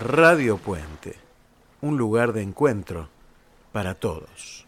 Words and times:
Radio 0.00 0.56
Puente, 0.56 1.14
un 1.80 1.96
lugar 1.96 2.32
de 2.32 2.42
encuentro 2.42 3.08
para 3.70 3.94
todos. 3.94 4.66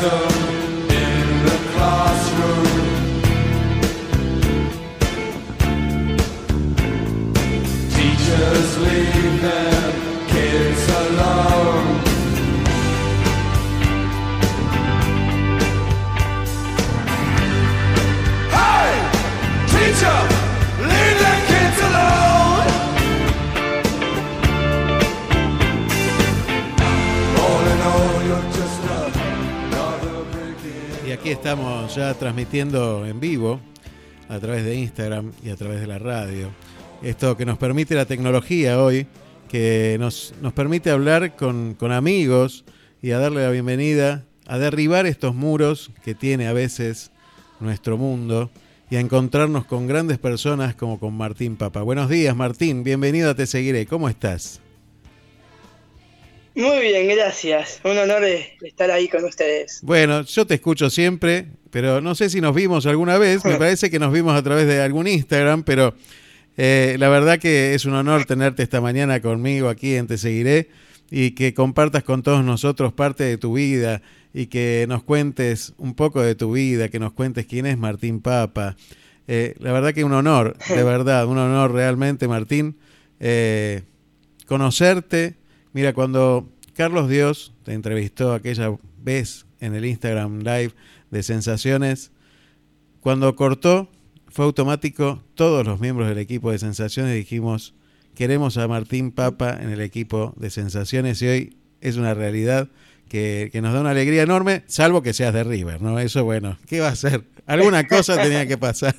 Jesus. 0.00 0.37
Ya 31.94 32.12
transmitiendo 32.14 33.06
en 33.06 33.18
vivo 33.18 33.60
a 34.28 34.38
través 34.38 34.64
de 34.64 34.76
Instagram 34.76 35.32
y 35.42 35.50
a 35.50 35.56
través 35.56 35.80
de 35.80 35.86
la 35.86 35.98
radio. 35.98 36.50
Esto 37.02 37.36
que 37.36 37.46
nos 37.46 37.56
permite 37.56 37.94
la 37.94 38.04
tecnología 38.04 38.82
hoy, 38.82 39.06
que 39.48 39.96
nos, 39.98 40.34
nos 40.42 40.52
permite 40.52 40.90
hablar 40.90 41.36
con, 41.36 41.74
con 41.74 41.92
amigos 41.92 42.64
y 43.00 43.12
a 43.12 43.18
darle 43.18 43.42
la 43.42 43.50
bienvenida, 43.50 44.24
a 44.46 44.58
derribar 44.58 45.06
estos 45.06 45.34
muros 45.34 45.90
que 46.04 46.14
tiene 46.14 46.46
a 46.46 46.52
veces 46.52 47.10
nuestro 47.60 47.96
mundo 47.96 48.50
y 48.90 48.96
a 48.96 49.00
encontrarnos 49.00 49.64
con 49.64 49.86
grandes 49.86 50.18
personas 50.18 50.74
como 50.74 50.98
con 51.00 51.14
Martín 51.16 51.56
Papa. 51.56 51.82
Buenos 51.82 52.10
días 52.10 52.36
Martín, 52.36 52.84
bienvenido 52.84 53.30
a 53.30 53.34
Te 53.34 53.46
Seguiré, 53.46 53.86
¿cómo 53.86 54.08
estás? 54.08 54.60
Muy 56.54 56.80
bien, 56.80 57.08
gracias. 57.08 57.80
Un 57.84 57.98
honor 57.98 58.24
estar 58.24 58.90
ahí 58.90 59.08
con 59.08 59.24
ustedes. 59.24 59.80
Bueno, 59.82 60.22
yo 60.22 60.46
te 60.46 60.54
escucho 60.54 60.90
siempre, 60.90 61.46
pero 61.70 62.00
no 62.00 62.14
sé 62.14 62.30
si 62.30 62.40
nos 62.40 62.54
vimos 62.54 62.86
alguna 62.86 63.18
vez. 63.18 63.44
Me 63.44 63.54
parece 63.58 63.90
que 63.90 63.98
nos 63.98 64.12
vimos 64.12 64.34
a 64.34 64.42
través 64.42 64.66
de 64.66 64.80
algún 64.80 65.06
Instagram, 65.06 65.62
pero 65.62 65.94
eh, 66.56 66.96
la 66.98 67.08
verdad 67.08 67.38
que 67.38 67.74
es 67.74 67.84
un 67.84 67.94
honor 67.94 68.24
tenerte 68.24 68.62
esta 68.62 68.80
mañana 68.80 69.20
conmigo 69.20 69.68
aquí 69.68 69.94
en 69.94 70.06
Te 70.08 70.18
Seguiré 70.18 70.68
y 71.10 71.30
que 71.32 71.54
compartas 71.54 72.02
con 72.02 72.22
todos 72.22 72.44
nosotros 72.44 72.92
parte 72.92 73.24
de 73.24 73.38
tu 73.38 73.54
vida 73.54 74.02
y 74.34 74.46
que 74.46 74.84
nos 74.88 75.02
cuentes 75.02 75.72
un 75.78 75.94
poco 75.94 76.20
de 76.22 76.34
tu 76.34 76.52
vida, 76.52 76.88
que 76.88 76.98
nos 76.98 77.12
cuentes 77.12 77.46
quién 77.46 77.66
es 77.66 77.78
Martín 77.78 78.20
Papa. 78.20 78.76
Eh, 79.26 79.54
la 79.58 79.72
verdad 79.72 79.94
que 79.94 80.04
un 80.04 80.12
honor, 80.12 80.56
de 80.68 80.82
verdad, 80.84 81.26
un 81.26 81.38
honor 81.38 81.72
realmente, 81.72 82.28
Martín, 82.28 82.76
eh, 83.20 83.82
conocerte 84.46 85.37
Mira, 85.72 85.92
cuando 85.92 86.48
Carlos 86.74 87.08
Dios 87.08 87.52
te 87.64 87.74
entrevistó 87.74 88.32
aquella 88.32 88.76
vez 89.02 89.46
en 89.60 89.74
el 89.74 89.84
Instagram 89.84 90.40
Live 90.40 90.72
de 91.10 91.22
Sensaciones, 91.22 92.12
cuando 93.00 93.34
cortó, 93.36 93.90
fue 94.28 94.44
automático, 94.44 95.22
todos 95.34 95.66
los 95.66 95.80
miembros 95.80 96.08
del 96.08 96.18
equipo 96.18 96.52
de 96.52 96.58
Sensaciones 96.58 97.14
dijimos, 97.14 97.74
queremos 98.14 98.56
a 98.58 98.68
Martín 98.68 99.12
Papa 99.12 99.58
en 99.60 99.70
el 99.70 99.80
equipo 99.80 100.34
de 100.36 100.50
Sensaciones 100.50 101.20
y 101.22 101.26
hoy 101.26 101.56
es 101.80 101.96
una 101.96 102.14
realidad 102.14 102.68
que, 103.08 103.50
nos 103.62 103.72
da 103.72 103.80
una 103.80 103.90
alegría 103.90 104.22
enorme, 104.22 104.62
salvo 104.66 105.02
que 105.02 105.14
seas 105.14 105.32
de 105.32 105.44
River, 105.44 105.80
¿no? 105.80 105.98
Eso, 105.98 106.24
bueno, 106.24 106.58
¿qué 106.66 106.80
va 106.80 106.88
a 106.88 106.96
ser? 106.96 107.24
Alguna 107.46 107.86
cosa 107.86 108.20
tenía 108.20 108.46
que 108.46 108.58
pasar. 108.58 108.94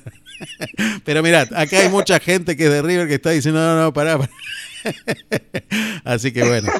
Pero 1.04 1.22
mirad, 1.22 1.48
acá 1.54 1.78
hay 1.78 1.88
mucha 1.88 2.18
gente 2.18 2.56
que 2.56 2.64
es 2.64 2.70
de 2.70 2.82
River 2.82 3.06
que 3.06 3.14
está 3.14 3.30
diciendo, 3.30 3.60
no, 3.60 3.80
no, 3.80 3.92
pará. 3.92 4.18
pará. 4.18 4.30
Así 6.04 6.32
que 6.32 6.46
bueno, 6.46 6.72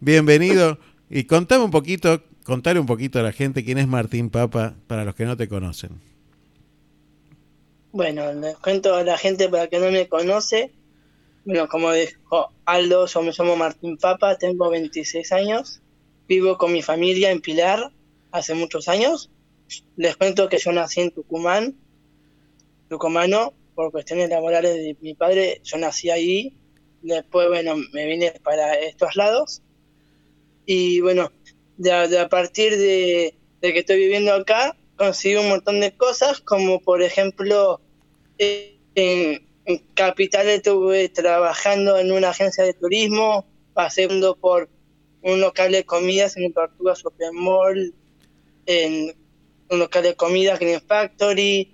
bienvenido. 0.00 0.78
Y 1.08 1.24
contame 1.24 1.64
un 1.64 1.70
poquito, 1.70 2.22
contale 2.44 2.80
un 2.80 2.86
poquito 2.86 3.18
a 3.18 3.22
la 3.22 3.32
gente 3.32 3.64
quién 3.64 3.78
es 3.78 3.88
Martín 3.88 4.30
Papa 4.30 4.74
para 4.86 5.04
los 5.04 5.14
que 5.14 5.24
no 5.24 5.36
te 5.36 5.48
conocen. 5.48 6.00
Bueno, 7.92 8.32
les 8.32 8.56
cuento 8.58 8.94
a 8.94 9.02
la 9.02 9.18
gente 9.18 9.48
para 9.48 9.66
que 9.66 9.80
no 9.80 9.90
me 9.90 10.08
conoce. 10.08 10.72
Bueno, 11.44 11.68
como 11.68 11.92
dijo 11.92 12.52
Aldo, 12.64 13.06
yo 13.06 13.22
me 13.22 13.32
llamo 13.36 13.56
Martín 13.56 13.96
Papa, 13.96 14.36
tengo 14.36 14.70
26 14.70 15.32
años, 15.32 15.80
vivo 16.28 16.56
con 16.58 16.72
mi 16.72 16.82
familia 16.82 17.30
en 17.30 17.40
Pilar 17.40 17.90
hace 18.30 18.54
muchos 18.54 18.88
años. 18.88 19.30
Les 19.96 20.16
cuento 20.16 20.48
que 20.48 20.58
yo 20.58 20.70
nací 20.72 21.00
en 21.00 21.10
Tucumán, 21.10 21.76
tucumano, 22.88 23.54
por 23.74 23.90
cuestiones 23.90 24.28
laborales 24.28 24.74
de 24.74 24.96
mi 25.00 25.14
padre, 25.14 25.60
yo 25.64 25.78
nací 25.78 26.10
ahí 26.10 26.54
Después, 27.02 27.48
bueno, 27.48 27.76
me 27.92 28.06
vine 28.06 28.32
para 28.42 28.74
estos 28.74 29.16
lados. 29.16 29.62
Y 30.66 31.00
bueno, 31.00 31.32
de, 31.78 32.18
a 32.18 32.28
partir 32.28 32.76
de, 32.76 33.34
que 33.60 33.78
estoy 33.78 33.96
viviendo 33.96 34.34
acá, 34.34 34.76
conseguí 34.96 35.36
un 35.36 35.48
montón 35.48 35.80
de 35.80 35.96
cosas, 35.96 36.40
como 36.40 36.80
por 36.80 37.02
ejemplo, 37.02 37.80
en, 38.38 39.48
Capital 39.94 40.48
estuve 40.48 41.08
trabajando 41.10 41.96
en 41.96 42.10
una 42.10 42.30
agencia 42.30 42.64
de 42.64 42.74
turismo, 42.74 43.46
pasando 43.72 44.34
por 44.34 44.68
un 45.22 45.40
local 45.40 45.70
de 45.70 45.84
comidas 45.84 46.36
en 46.36 46.52
Tortuga 46.52 46.96
Super 46.96 47.32
Mall, 47.32 47.94
en 48.66 49.14
un 49.68 49.78
local 49.78 50.02
de 50.02 50.16
comidas 50.16 50.58
Green 50.58 50.80
Factory. 50.80 51.72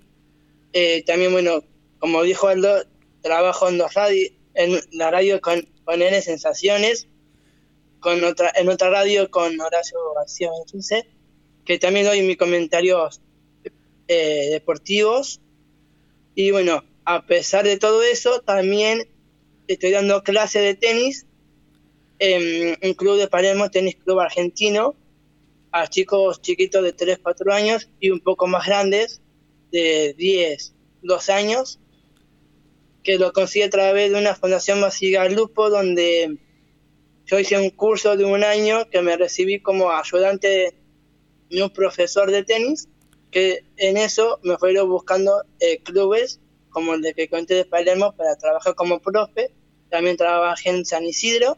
Eh, 0.73 1.03
también, 1.07 1.31
bueno, 1.31 1.63
como 1.97 2.21
dijo 2.21 2.47
Aldo, 2.47 2.83
trabajo 3.21 3.67
en 3.67 3.79
dos 3.79 3.93
radios, 3.95 4.31
en 4.57 4.81
la 4.91 5.11
radio 5.11 5.39
con, 5.39 5.61
con 5.85 6.01
N 6.01 6.21
Sensaciones, 6.21 7.07
con 7.99 8.23
otra, 8.23 8.51
en 8.55 8.67
otra 8.69 8.89
radio 8.89 9.29
con 9.29 9.59
Horacio 9.61 9.99
García 10.15 10.49
que 11.63 11.77
también 11.77 12.05
doy 12.05 12.21
mis 12.21 12.37
comentarios 12.37 13.21
eh, 14.07 14.47
deportivos. 14.51 15.41
Y 16.33 16.51
bueno, 16.51 16.83
a 17.05 17.25
pesar 17.25 17.65
de 17.65 17.77
todo 17.77 18.01
eso, 18.03 18.39
también 18.41 19.07
estoy 19.67 19.91
dando 19.91 20.23
clase 20.23 20.59
de 20.59 20.75
tenis 20.75 21.25
en 22.19 22.77
un 22.81 22.93
club 22.93 23.17
de 23.17 23.27
Palermo, 23.27 23.69
Tenis 23.69 23.97
Club 23.97 24.19
Argentino, 24.21 24.95
a 25.71 25.87
chicos 25.87 26.41
chiquitos 26.41 26.83
de 26.83 26.93
3, 26.93 27.19
4 27.21 27.53
años 27.53 27.89
y 27.99 28.09
un 28.09 28.21
poco 28.21 28.47
más 28.47 28.65
grandes, 28.65 29.21
de 29.71 30.15
10, 30.17 30.73
2 31.03 31.29
años, 31.29 31.79
que 33.07 33.17
lo 33.17 33.31
consigue 33.31 33.63
a 33.63 33.69
través 33.69 34.11
de 34.11 34.19
una 34.19 34.35
fundación 34.35 34.81
Masiga 34.81 35.29
Lupo, 35.29 35.69
donde 35.69 36.37
yo 37.25 37.39
hice 37.39 37.57
un 37.57 37.69
curso 37.69 38.17
de 38.17 38.25
un 38.25 38.43
año 38.43 38.89
que 38.89 39.01
me 39.01 39.15
recibí 39.15 39.61
como 39.61 39.93
ayudante 39.93 40.73
de 41.49 41.63
un 41.63 41.69
profesor 41.69 42.29
de 42.31 42.43
tenis, 42.43 42.89
que 43.31 43.63
en 43.77 43.95
eso 43.95 44.41
me 44.43 44.57
fueron 44.57 44.89
buscando 44.89 45.41
eh, 45.61 45.81
clubes 45.83 46.41
como 46.69 46.95
el 46.95 47.01
de 47.01 47.13
que 47.13 47.29
conté 47.29 47.53
de 47.53 47.63
Palermo 47.63 48.13
para 48.13 48.35
trabajar 48.35 48.75
como 48.75 48.99
profe. 48.99 49.51
También 49.89 50.17
trabajé 50.17 50.71
en 50.71 50.85
San 50.85 51.05
Isidro. 51.05 51.57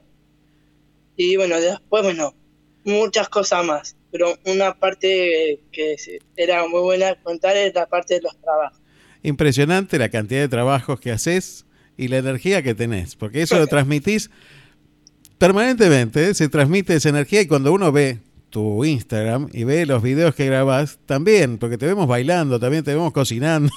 Y 1.16 1.36
bueno, 1.36 1.60
después, 1.60 2.04
bueno, 2.04 2.36
muchas 2.84 3.28
cosas 3.28 3.66
más. 3.66 3.96
Pero 4.12 4.36
una 4.46 4.78
parte 4.78 5.64
que 5.72 5.96
era 6.36 6.68
muy 6.68 6.82
buena 6.82 7.20
contar 7.24 7.58
es 7.58 7.74
la 7.74 7.88
parte 7.88 8.14
de 8.14 8.22
los 8.22 8.40
trabajos. 8.40 8.79
Impresionante 9.24 10.00
la 10.00 10.10
cantidad 10.10 10.42
de 10.42 10.48
trabajos 10.48 11.00
que 11.00 11.12
haces 11.12 11.66
y 11.98 12.08
la 12.08 12.18
energía 12.18 12.62
que 12.64 12.76
tenés, 12.76 13.16
porque 13.16 13.42
eso 13.42 13.58
lo 13.58 13.68
transmitís 13.68 14.30
permanentemente, 15.38 16.34
se 16.34 16.50
transmite 16.50 16.96
esa 16.96 17.10
energía 17.10 17.42
y 17.42 17.48
cuando 17.48 17.74
uno 17.74 17.92
ve 17.92 18.20
tu 18.50 18.84
Instagram 18.84 19.50
y 19.54 19.64
ve 19.64 19.86
los 19.86 20.02
videos 20.02 20.36
que 20.36 20.46
grabas, 20.46 21.00
también, 21.06 21.58
porque 21.58 21.78
te 21.78 21.86
vemos 21.86 22.08
bailando, 22.08 22.60
también 22.60 22.84
te 22.84 22.94
vemos 22.94 23.14
cocinando, 23.14 23.72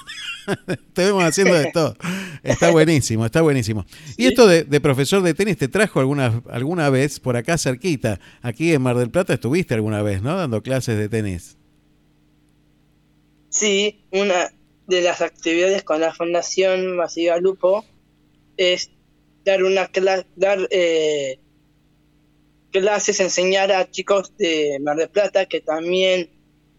te 0.92 1.04
vemos 1.04 1.22
haciendo 1.24 1.54
de 1.54 1.70
todo. 1.72 1.96
Está 2.42 2.70
buenísimo, 2.70 3.24
está 3.26 3.42
buenísimo. 3.42 3.84
Y 4.16 4.26
esto 4.26 4.46
de, 4.46 4.64
profesor 4.80 5.22
de 5.22 5.34
tenis 5.34 5.58
te 5.58 5.68
trajo 5.68 6.00
alguna, 6.00 6.42
alguna 6.50 6.90
vez 6.90 7.20
por 7.20 7.36
acá 7.36 7.58
cerquita, 7.58 8.18
aquí 8.40 8.72
en 8.72 8.82
Mar 8.82 8.96
del 8.96 9.10
Plata 9.10 9.34
estuviste 9.34 9.74
alguna 9.74 10.02
vez, 10.02 10.22
¿no? 10.22 10.36
Dando 10.36 10.62
clases 10.62 10.98
de 10.98 11.08
tenis. 11.08 11.56
Sí, 13.50 14.04
una 14.10 14.50
de 14.86 15.02
las 15.02 15.20
actividades 15.20 15.84
con 15.84 16.00
la 16.00 16.14
Fundación 16.14 16.96
Masiva 16.96 17.36
Lupo 17.38 17.84
es 18.56 18.90
dar 19.44 19.62
una 19.64 19.90
dar 20.36 20.68
eh, 20.70 21.40
clases, 22.70 23.20
enseñar 23.20 23.72
a 23.72 23.90
chicos 23.90 24.36
de 24.36 24.78
Mar 24.80 24.96
del 24.96 25.10
Plata, 25.10 25.46
que 25.46 25.60
también 25.60 26.30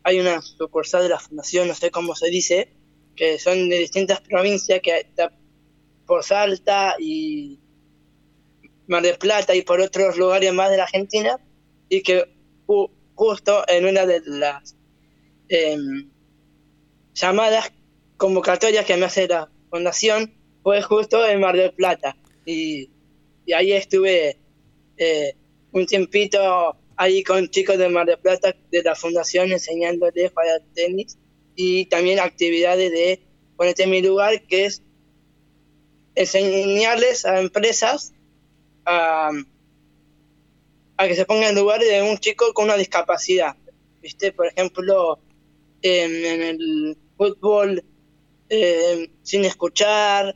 hay 0.04 0.20
una 0.20 0.42
sucursal 0.42 1.04
de 1.04 1.10
la 1.10 1.20
fundación, 1.20 1.68
no 1.68 1.76
sé 1.76 1.92
cómo 1.92 2.16
se 2.16 2.30
dice, 2.30 2.74
que 3.16 3.40
son 3.40 3.70
de 3.70 3.78
distintas 3.78 4.22
provincias, 4.22 4.82
que 4.82 4.98
está 4.98 5.32
por 6.06 6.24
Salta 6.24 6.96
y 7.00 7.60
Mar 8.88 9.04
del 9.04 9.18
Plata 9.18 9.56
y 9.56 9.62
por 9.62 9.80
otros 9.80 10.18
lugares 10.18 10.54
más 10.54 10.70
de 10.72 10.78
la 10.78 10.84
Argentina, 10.84 11.40
y 11.90 12.02
que 12.02 12.34
justo 13.16 13.64
en 13.68 13.86
una 13.86 14.06
de 14.06 14.22
las 14.26 14.76
em, 15.48 16.10
llamadas 17.14 17.72
convocatorias 18.18 18.86
que 18.86 18.98
me 18.98 19.06
hace 19.06 19.28
la 19.28 19.50
fundación 19.70 20.34
fue 20.62 20.82
justo 20.82 21.26
en 21.28 21.42
Mar 21.42 21.56
del 21.56 21.74
Plata. 21.74 22.16
Y, 22.46 22.90
ahí 23.54 23.74
estuve 23.74 24.38
eh, 24.98 25.36
un 25.72 25.86
tiempito 25.86 26.78
ahí 26.96 27.24
con 27.24 27.50
chicos 27.50 27.78
de 27.78 27.90
Mar 27.90 28.06
del 28.06 28.20
Plata 28.20 28.56
de 28.72 28.84
la 28.84 28.96
fundación 28.96 29.52
enseñándoles 29.52 30.32
para 30.32 30.60
tenis 30.74 31.18
y 31.56 31.86
también 31.86 32.20
actividades 32.20 32.92
de 32.92 33.22
ponerte 33.58 33.84
en 33.84 33.90
mi 33.90 34.02
lugar 34.02 34.42
que 34.48 34.66
es 34.66 34.82
enseñarles 36.16 37.26
a 37.26 37.40
empresas 37.40 38.14
a, 38.86 39.32
que 40.98 41.16
se 41.16 41.26
pongan 41.26 41.50
en 41.50 41.56
lugar 41.56 41.82
de 41.82 42.02
un 42.02 42.18
chico 42.18 42.54
con 42.54 42.66
una 42.66 42.78
discapacidad. 42.78 43.56
¿Viste? 44.02 44.32
Por 44.32 44.48
ejemplo, 44.48 45.20
en, 45.82 46.42
el 46.42 46.98
fútbol 47.18 47.84
eh, 48.56 49.10
sin 49.24 49.46
escuchar 49.46 50.36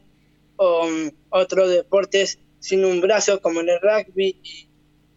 o 0.56 0.90
otros 1.30 1.70
deportes 1.70 2.40
sin 2.60 2.84
un 2.84 3.00
brazo 3.00 3.40
como 3.42 3.62
en 3.62 3.70
el 3.70 3.80
rugby 3.80 4.42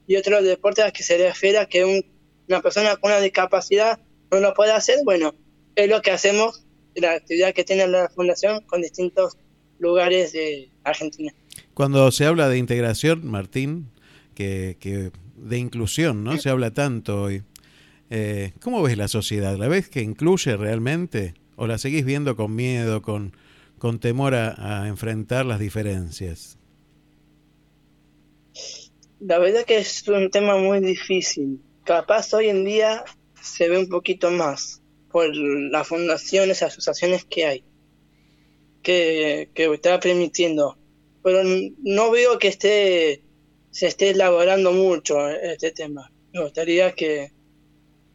y 0.06 0.16
otros 0.16 0.44
deportes 0.44 0.84
a 0.84 0.90
que 0.90 1.02
se 1.02 1.16
refiere 1.16 1.56
a 1.56 1.64
que 1.64 2.04
una 2.46 2.60
persona 2.60 2.96
con 2.96 3.10
una 3.10 3.20
discapacidad 3.20 3.98
no 4.30 4.40
lo 4.40 4.52
puede 4.52 4.72
hacer, 4.72 4.98
bueno, 5.06 5.34
es 5.76 5.88
lo 5.88 6.02
que 6.02 6.10
hacemos, 6.10 6.66
la 6.94 7.12
actividad 7.12 7.54
que 7.54 7.64
tiene 7.64 7.88
la 7.88 8.10
Fundación 8.10 8.60
con 8.66 8.82
distintos 8.82 9.38
lugares 9.78 10.34
de 10.34 10.68
Argentina. 10.84 11.32
Cuando 11.72 12.12
se 12.12 12.26
habla 12.26 12.50
de 12.50 12.58
integración, 12.58 13.26
Martín, 13.26 13.90
que, 14.34 15.10
de 15.36 15.58
inclusión, 15.58 16.22
¿no? 16.22 16.36
Se 16.36 16.50
habla 16.50 16.74
tanto 16.74 17.22
hoy. 17.22 17.44
Eh, 18.10 18.52
¿Cómo 18.60 18.82
ves 18.82 18.98
la 18.98 19.08
sociedad? 19.08 19.56
¿La 19.56 19.68
ves 19.68 19.88
que 19.88 20.02
incluye 20.02 20.54
realmente? 20.58 21.32
¿O 21.60 21.66
la 21.66 21.76
seguís 21.76 22.06
viendo 22.06 22.36
con 22.36 22.54
miedo, 22.54 23.02
con, 23.02 23.36
con 23.76 24.00
temor 24.00 24.34
a 24.34 24.88
enfrentar 24.88 25.44
las 25.44 25.60
diferencias? 25.60 26.56
La 29.20 29.38
verdad 29.38 29.66
que 29.66 29.76
es 29.76 30.08
un 30.08 30.30
tema 30.30 30.56
muy 30.56 30.80
difícil. 30.80 31.60
Capaz 31.84 32.32
hoy 32.32 32.48
en 32.48 32.64
día 32.64 33.04
se 33.42 33.68
ve 33.68 33.76
un 33.76 33.90
poquito 33.90 34.30
más 34.30 34.80
por 35.12 35.36
las 35.36 35.86
fundaciones, 35.86 36.62
asociaciones 36.62 37.26
que 37.26 37.44
hay, 37.44 37.64
que, 38.82 39.50
que 39.52 39.70
está 39.74 40.00
permitiendo. 40.00 40.78
Pero 41.22 41.42
no 41.82 42.10
veo 42.10 42.38
que 42.38 42.48
esté 42.48 43.22
se 43.70 43.86
esté 43.86 44.10
elaborando 44.10 44.72
mucho 44.72 45.28
este 45.28 45.72
tema. 45.72 46.10
Me 46.32 46.42
gustaría 46.42 46.92
que, 46.92 47.32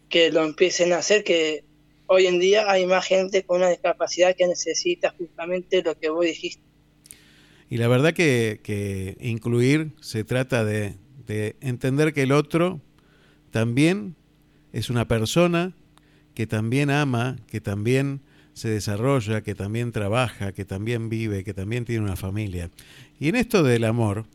que 0.10 0.32
lo 0.32 0.44
empiecen 0.44 0.94
a 0.94 0.98
hacer, 0.98 1.24
que 1.24 1.65
hoy 2.08 2.28
en 2.28 2.40
día 2.40 2.70
hay 2.70 2.86
más 2.86 3.06
gente 3.06 3.44
con 3.44 3.58
una 3.58 3.70
discapacidad 3.70 4.36
que 4.36 4.48
necesita 4.48 5.14
justamente 5.18 5.82
lo 5.84 5.98
que 5.98 6.10
vos 6.10 6.26
dijiste 6.26 6.66
y 7.70 7.78
la 7.78 7.88
verdad 7.88 8.14
que, 8.14 9.18
incluir 9.20 9.92
se 10.00 10.24
trata 10.24 10.64
de, 10.64 10.96
entender 11.62 12.14
que 12.14 12.22
el 12.24 12.32
otro 12.32 12.80
también 13.52 14.16
es 14.74 14.90
una 14.90 15.08
persona 15.08 15.74
que 16.36 16.46
también 16.46 16.92
ama, 16.92 17.38
que 17.48 17.62
también 17.62 18.22
se 18.54 18.70
desarrolla, 18.70 19.42
que 19.42 19.56
también 19.56 19.92
trabaja, 19.92 20.54
que 20.54 20.66
también 20.66 21.10
vive, 21.10 21.44
que 21.44 21.54
también 21.54 21.86
tiene 21.86 22.04
una 22.04 22.16
familia. 22.16 22.70
Y 23.20 23.30
en 23.30 23.36
esto 23.36 23.64
del 23.64 23.86
amor, 23.86 24.26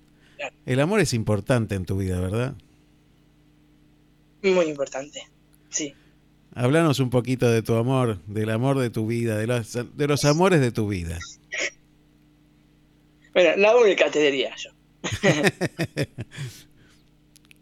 el 0.66 0.80
amor 0.80 1.00
es 1.00 1.14
importante 1.14 1.74
en 1.74 1.84
tu 1.84 1.98
vida, 1.98 2.20
¿verdad? 2.20 2.54
Muy 4.42 4.66
importante, 4.66 5.22
sí. 5.68 5.94
Háblanos 6.54 6.98
un 6.98 7.10
poquito 7.10 7.48
de 7.48 7.62
tu 7.62 7.74
amor, 7.74 8.20
del 8.26 8.50
amor 8.50 8.78
de 8.78 8.90
tu 8.90 9.06
vida, 9.06 9.38
de 9.38 9.46
los, 9.46 9.72
de 9.72 10.06
los 10.06 10.24
amores 10.24 10.60
de 10.60 10.72
tu 10.72 10.88
vida. 10.88 11.18
Bueno, 13.32 13.56
la 13.56 13.76
única 13.76 14.10
te 14.10 14.20
diría 14.20 14.54
yo. 14.56 14.70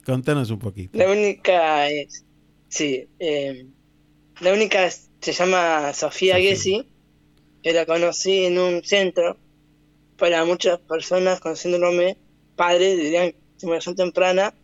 Contanos 0.05 0.51
un 0.51 0.59
poquito. 0.59 0.97
La 0.97 1.11
única 1.11 1.89
es, 1.91 2.25
sí, 2.69 3.07
eh, 3.19 3.67
la 4.41 4.55
única 4.55 4.89
se 4.91 5.33
llama 5.33 5.93
Sofía, 5.93 6.37
Gessi, 6.37 6.89
que 7.63 7.73
la 7.73 7.85
conocí 7.85 8.47
en 8.47 8.59
un 8.59 8.83
centro 8.83 9.37
para 10.17 10.45
muchas 10.47 10.79
personas 10.79 11.41
con 11.41 11.57
síndrome 11.57 12.17
padre, 12.57 12.97
dirían 12.97 13.35
estimulación 13.53 13.95
temprana, 13.97 14.55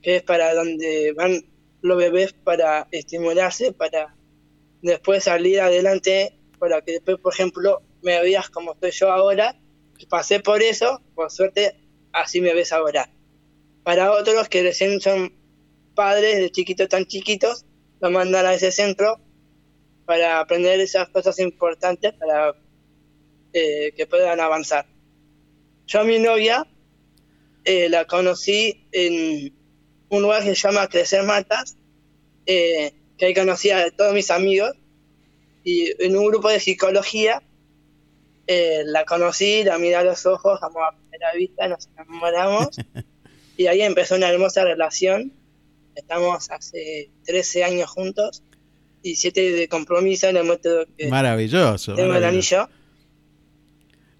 que 0.00 0.16
es 0.16 0.22
para 0.22 0.54
donde 0.54 1.12
van 1.12 1.44
los 1.82 1.98
bebés 1.98 2.32
para 2.32 2.88
estimularse, 2.90 3.72
para 3.72 4.16
después 4.80 5.24
salir 5.24 5.60
adelante, 5.60 6.38
para 6.58 6.80
que 6.80 6.92
después, 6.92 7.18
por 7.18 7.34
ejemplo, 7.34 7.82
me 8.02 8.20
veas 8.22 8.48
como 8.48 8.72
estoy 8.72 8.92
yo 8.92 9.10
ahora 9.10 9.56
pasé 10.06 10.40
por 10.40 10.62
eso, 10.62 11.00
por 11.14 11.30
suerte, 11.30 11.76
así 12.12 12.40
me 12.40 12.54
ves 12.54 12.72
ahora. 12.72 13.10
Para 13.82 14.12
otros 14.12 14.48
que 14.48 14.62
recién 14.62 15.00
son 15.00 15.34
padres 15.94 16.38
de 16.38 16.50
chiquitos 16.50 16.88
tan 16.88 17.06
chiquitos, 17.06 17.64
lo 18.00 18.10
mandan 18.10 18.46
a 18.46 18.54
ese 18.54 18.72
centro 18.72 19.20
para 20.04 20.40
aprender 20.40 20.80
esas 20.80 21.08
cosas 21.08 21.38
importantes 21.38 22.12
para 22.14 22.54
eh, 23.52 23.92
que 23.96 24.06
puedan 24.06 24.40
avanzar. 24.40 24.86
Yo 25.86 26.00
a 26.00 26.04
mi 26.04 26.18
novia 26.18 26.66
eh, 27.64 27.88
la 27.88 28.06
conocí 28.06 28.88
en 28.92 29.54
un 30.12 30.22
lugar 30.22 30.42
que 30.42 30.54
se 30.54 30.68
llama 30.68 30.86
Crecer 30.88 31.24
Matas, 31.24 31.76
eh, 32.44 32.92
que 33.16 33.26
ahí 33.26 33.34
conocí 33.34 33.70
a 33.70 33.90
todos 33.90 34.12
mis 34.12 34.30
amigos, 34.30 34.72
y 35.64 35.90
en 36.04 36.16
un 36.16 36.26
grupo 36.26 36.50
de 36.50 36.60
psicología 36.60 37.42
eh, 38.46 38.82
la 38.84 39.04
conocí, 39.06 39.64
la 39.64 39.78
miré 39.78 39.96
a 39.96 40.04
los 40.04 40.26
ojos, 40.26 40.62
amor 40.62 40.82
a 40.84 40.96
primera 40.96 41.32
vista, 41.32 41.66
nos 41.66 41.88
enamoramos 41.88 42.76
y 43.56 43.66
ahí 43.68 43.80
empezó 43.80 44.16
una 44.16 44.28
hermosa 44.28 44.64
relación. 44.64 45.32
Estamos 45.94 46.50
hace 46.50 47.10
13 47.24 47.64
años 47.64 47.90
juntos 47.90 48.42
y 49.02 49.16
7 49.16 49.52
de 49.52 49.68
compromiso. 49.68 50.30
Le 50.30 50.42
muestro 50.42 50.86
que 50.96 51.08
maravilloso. 51.08 51.94
Tengo 51.94 52.14
el 52.14 52.24
anillo. 52.24 52.68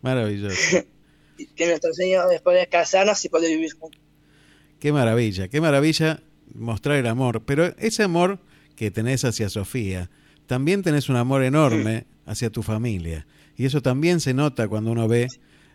Maravilloso. 0.00 0.84
que 1.56 1.66
nuestro 1.66 1.92
sueño 1.92 2.30
es 2.30 2.40
poder 2.40 2.68
casarnos 2.68 3.22
y 3.24 3.28
poder 3.28 3.50
vivir 3.50 3.72
juntos. 3.74 4.01
Qué 4.82 4.90
maravilla, 4.90 5.46
qué 5.46 5.60
maravilla 5.60 6.24
mostrar 6.54 6.96
el 6.96 7.06
amor. 7.06 7.44
Pero 7.44 7.66
ese 7.78 8.02
amor 8.02 8.40
que 8.74 8.90
tenés 8.90 9.24
hacia 9.24 9.48
Sofía, 9.48 10.10
también 10.48 10.82
tenés 10.82 11.08
un 11.08 11.14
amor 11.14 11.44
enorme 11.44 12.06
hacia 12.26 12.50
tu 12.50 12.64
familia. 12.64 13.24
Y 13.56 13.64
eso 13.64 13.80
también 13.80 14.18
se 14.18 14.34
nota 14.34 14.66
cuando 14.66 14.90
uno 14.90 15.06
ve 15.06 15.28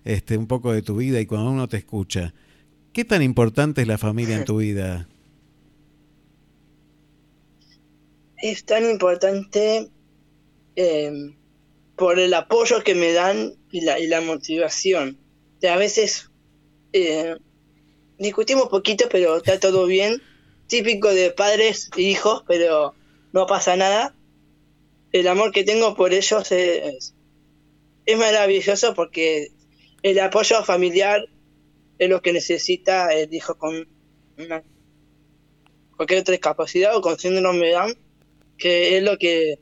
este, 0.03 0.37
un 0.37 0.45
poco 0.45 0.73
de 0.73 0.81
tu 0.81 0.97
vida 0.97 1.21
y 1.21 1.25
cuando 1.25 1.51
uno 1.51 1.69
te 1.69 1.77
escucha. 1.77 2.33
¿Qué 2.91 3.05
tan 3.05 3.21
importante 3.21 3.83
es 3.83 3.87
la 3.87 3.97
familia 3.97 4.35
en 4.35 4.43
tu 4.43 4.57
vida? 4.65 5.07
Es 8.35 8.65
tan 8.65 8.89
importante 8.89 9.87
eh, 10.75 11.33
por 11.95 12.19
el 12.19 12.33
apoyo 12.33 12.83
que 12.83 12.93
me 12.93 13.13
dan 13.13 13.53
y 13.71 13.85
la, 13.85 14.01
y 14.01 14.07
la 14.07 14.19
motivación. 14.19 15.17
a 15.63 15.77
veces 15.77 16.29
eh, 16.91 17.37
discutimos 18.17 18.69
poquito, 18.69 19.07
pero 19.09 19.37
está 19.37 19.59
todo 19.59 19.85
bien. 19.85 20.21
Típico 20.67 21.13
de 21.13 21.31
padres 21.31 21.89
e 21.95 22.01
hijos, 22.01 22.43
pero 22.47 22.93
no 23.31 23.47
pasa 23.47 23.75
nada. 23.75 24.15
El 25.11 25.27
amor 25.27 25.51
que 25.51 25.63
tengo 25.63 25.95
por 25.95 26.13
ellos 26.13 26.51
es, 26.51 27.13
es 28.05 28.17
maravilloso 28.17 28.93
porque 28.93 29.51
el 30.03 30.19
apoyo 30.19 30.63
familiar 30.63 31.27
es 31.97 32.09
lo 32.09 32.21
que 32.21 32.33
necesita 32.33 33.13
el 33.13 33.33
hijo 33.33 33.57
con 33.57 33.87
una, 34.37 34.63
cualquier 35.95 36.21
otra 36.21 36.33
discapacidad 36.33 36.95
o 36.95 37.01
con 37.01 37.17
síndrome 37.17 37.73
que 38.57 38.97
es 38.97 39.03
lo 39.03 39.17
que 39.17 39.59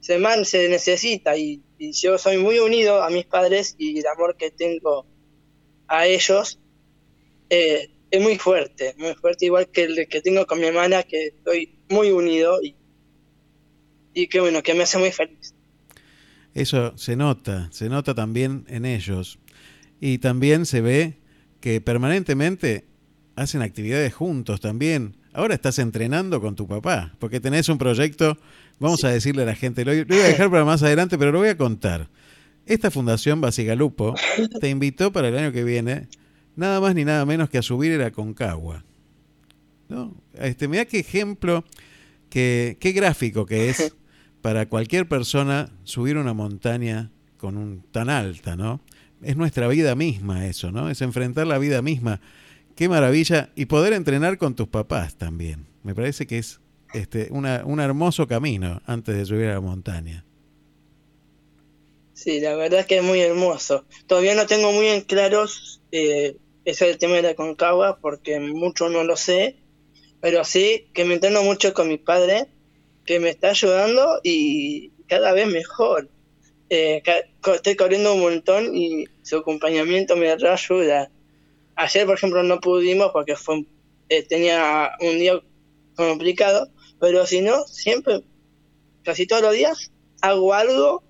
se, 0.00 0.18
man, 0.18 0.44
se 0.44 0.68
necesita 0.68 1.36
y, 1.36 1.62
yo 1.78 2.16
soy 2.16 2.38
muy 2.38 2.58
unido 2.58 3.02
a 3.02 3.10
mis 3.10 3.26
padres 3.26 3.74
y 3.76 3.98
el 3.98 4.06
amor 4.06 4.36
que 4.38 4.50
tengo 4.50 5.04
a 5.88 6.06
ellos 6.06 6.58
eh, 7.50 7.90
es 8.16 8.22
muy 8.22 8.36
fuerte, 8.36 8.94
muy 8.98 9.14
fuerte, 9.14 9.46
igual 9.46 9.68
que 9.68 9.84
el 9.84 10.08
que 10.08 10.20
tengo 10.20 10.46
con 10.46 10.58
mi 10.60 10.66
hermana, 10.66 11.02
que 11.02 11.26
estoy 11.28 11.78
muy 11.88 12.10
unido 12.10 12.60
y, 12.62 12.76
y 14.14 14.26
que 14.28 14.40
bueno, 14.40 14.62
que 14.62 14.74
me 14.74 14.82
hace 14.82 14.98
muy 14.98 15.12
feliz. 15.12 15.54
Eso 16.54 16.96
se 16.96 17.16
nota, 17.16 17.68
se 17.70 17.88
nota 17.88 18.14
también 18.14 18.64
en 18.68 18.86
ellos. 18.86 19.38
Y 20.00 20.18
también 20.18 20.66
se 20.66 20.80
ve 20.80 21.18
que 21.60 21.80
permanentemente 21.80 22.86
hacen 23.34 23.62
actividades 23.62 24.14
juntos 24.14 24.60
también. 24.60 25.16
Ahora 25.32 25.54
estás 25.54 25.78
entrenando 25.78 26.40
con 26.40 26.56
tu 26.56 26.66
papá, 26.66 27.14
porque 27.18 27.40
tenés 27.40 27.68
un 27.68 27.76
proyecto, 27.76 28.38
vamos 28.78 29.04
a 29.04 29.10
decirle 29.10 29.42
a 29.42 29.46
la 29.46 29.54
gente, 29.54 29.84
lo, 29.84 29.92
voy 29.92 30.18
a 30.18 30.28
dejar 30.28 30.50
para 30.50 30.64
más 30.64 30.82
adelante, 30.82 31.18
pero 31.18 31.30
lo 31.30 31.40
voy 31.40 31.48
a 31.48 31.58
contar. 31.58 32.08
Esta 32.64 32.90
fundación 32.90 33.42
Basigalupo 33.42 34.14
te 34.60 34.70
invitó 34.70 35.12
para 35.12 35.28
el 35.28 35.36
año 35.36 35.52
que 35.52 35.62
viene, 35.62 36.08
nada 36.56 36.80
más 36.80 36.94
ni 36.94 37.04
nada 37.04 37.24
menos 37.24 37.48
que 37.48 37.58
a 37.58 37.62
subir 37.62 37.92
el 37.92 38.02
Aconcagua. 38.02 38.84
¿No? 39.88 40.14
Este, 40.34 40.66
mira 40.66 40.84
qué 40.84 40.98
ejemplo, 40.98 41.64
qué, 42.28 42.76
qué 42.80 42.92
gráfico 42.92 43.46
que 43.46 43.68
es 43.68 43.94
para 44.42 44.68
cualquier 44.68 45.06
persona 45.06 45.70
subir 45.84 46.16
una 46.16 46.34
montaña 46.34 47.12
con 47.36 47.56
un 47.56 47.82
tan 47.92 48.10
alta, 48.10 48.56
¿no? 48.56 48.80
Es 49.22 49.36
nuestra 49.36 49.68
vida 49.68 49.94
misma 49.94 50.46
eso, 50.46 50.72
¿no? 50.72 50.90
Es 50.90 51.00
enfrentar 51.02 51.46
la 51.46 51.58
vida 51.58 51.82
misma. 51.82 52.20
Qué 52.74 52.88
maravilla. 52.88 53.50
Y 53.54 53.66
poder 53.66 53.92
entrenar 53.92 54.36
con 54.38 54.54
tus 54.54 54.68
papás 54.68 55.16
también. 55.16 55.66
Me 55.82 55.94
parece 55.94 56.26
que 56.26 56.38
es 56.38 56.60
este, 56.92 57.28
una, 57.30 57.62
un 57.64 57.80
hermoso 57.80 58.26
camino 58.26 58.82
antes 58.86 59.16
de 59.16 59.24
subir 59.24 59.46
a 59.46 59.54
la 59.54 59.60
montaña. 59.60 60.24
Sí, 62.12 62.40
la 62.40 62.56
verdad 62.56 62.80
es 62.80 62.86
que 62.86 62.98
es 62.98 63.02
muy 63.02 63.20
hermoso. 63.20 63.84
Todavía 64.06 64.34
no 64.34 64.46
tengo 64.46 64.72
muy 64.72 64.86
en 64.86 65.02
claros 65.02 65.80
eh, 65.92 66.36
ese 66.66 66.90
el 66.90 66.98
tema 66.98 67.14
de 67.14 67.22
la 67.22 67.34
concagua 67.34 67.98
porque 68.00 68.38
mucho 68.40 68.90
no 68.90 69.04
lo 69.04 69.16
sé, 69.16 69.56
pero 70.20 70.44
sí 70.44 70.88
que 70.92 71.04
me 71.04 71.14
entreno 71.14 71.42
mucho 71.42 71.72
con 71.72 71.88
mi 71.88 71.96
padre 71.96 72.48
que 73.06 73.20
me 73.20 73.30
está 73.30 73.50
ayudando 73.50 74.20
y 74.22 74.90
cada 75.06 75.32
vez 75.32 75.46
mejor. 75.46 76.10
Eh, 76.68 77.00
estoy 77.54 77.76
corriendo 77.76 78.14
un 78.14 78.20
montón 78.20 78.76
y 78.76 79.04
su 79.22 79.36
acompañamiento 79.36 80.16
me 80.16 80.30
ayuda. 80.30 81.10
Ayer, 81.76 82.04
por 82.04 82.16
ejemplo, 82.16 82.42
no 82.42 82.60
pudimos 82.60 83.12
porque 83.12 83.36
fue 83.36 83.64
eh, 84.08 84.22
tenía 84.24 84.90
un 85.00 85.18
día 85.18 85.40
complicado, 85.94 86.68
pero 87.00 87.26
si 87.26 87.42
no, 87.42 87.64
siempre, 87.66 88.24
casi 89.04 89.26
todos 89.26 89.42
los 89.42 89.52
días, 89.52 89.92
hago 90.20 90.52
algo 90.52 91.04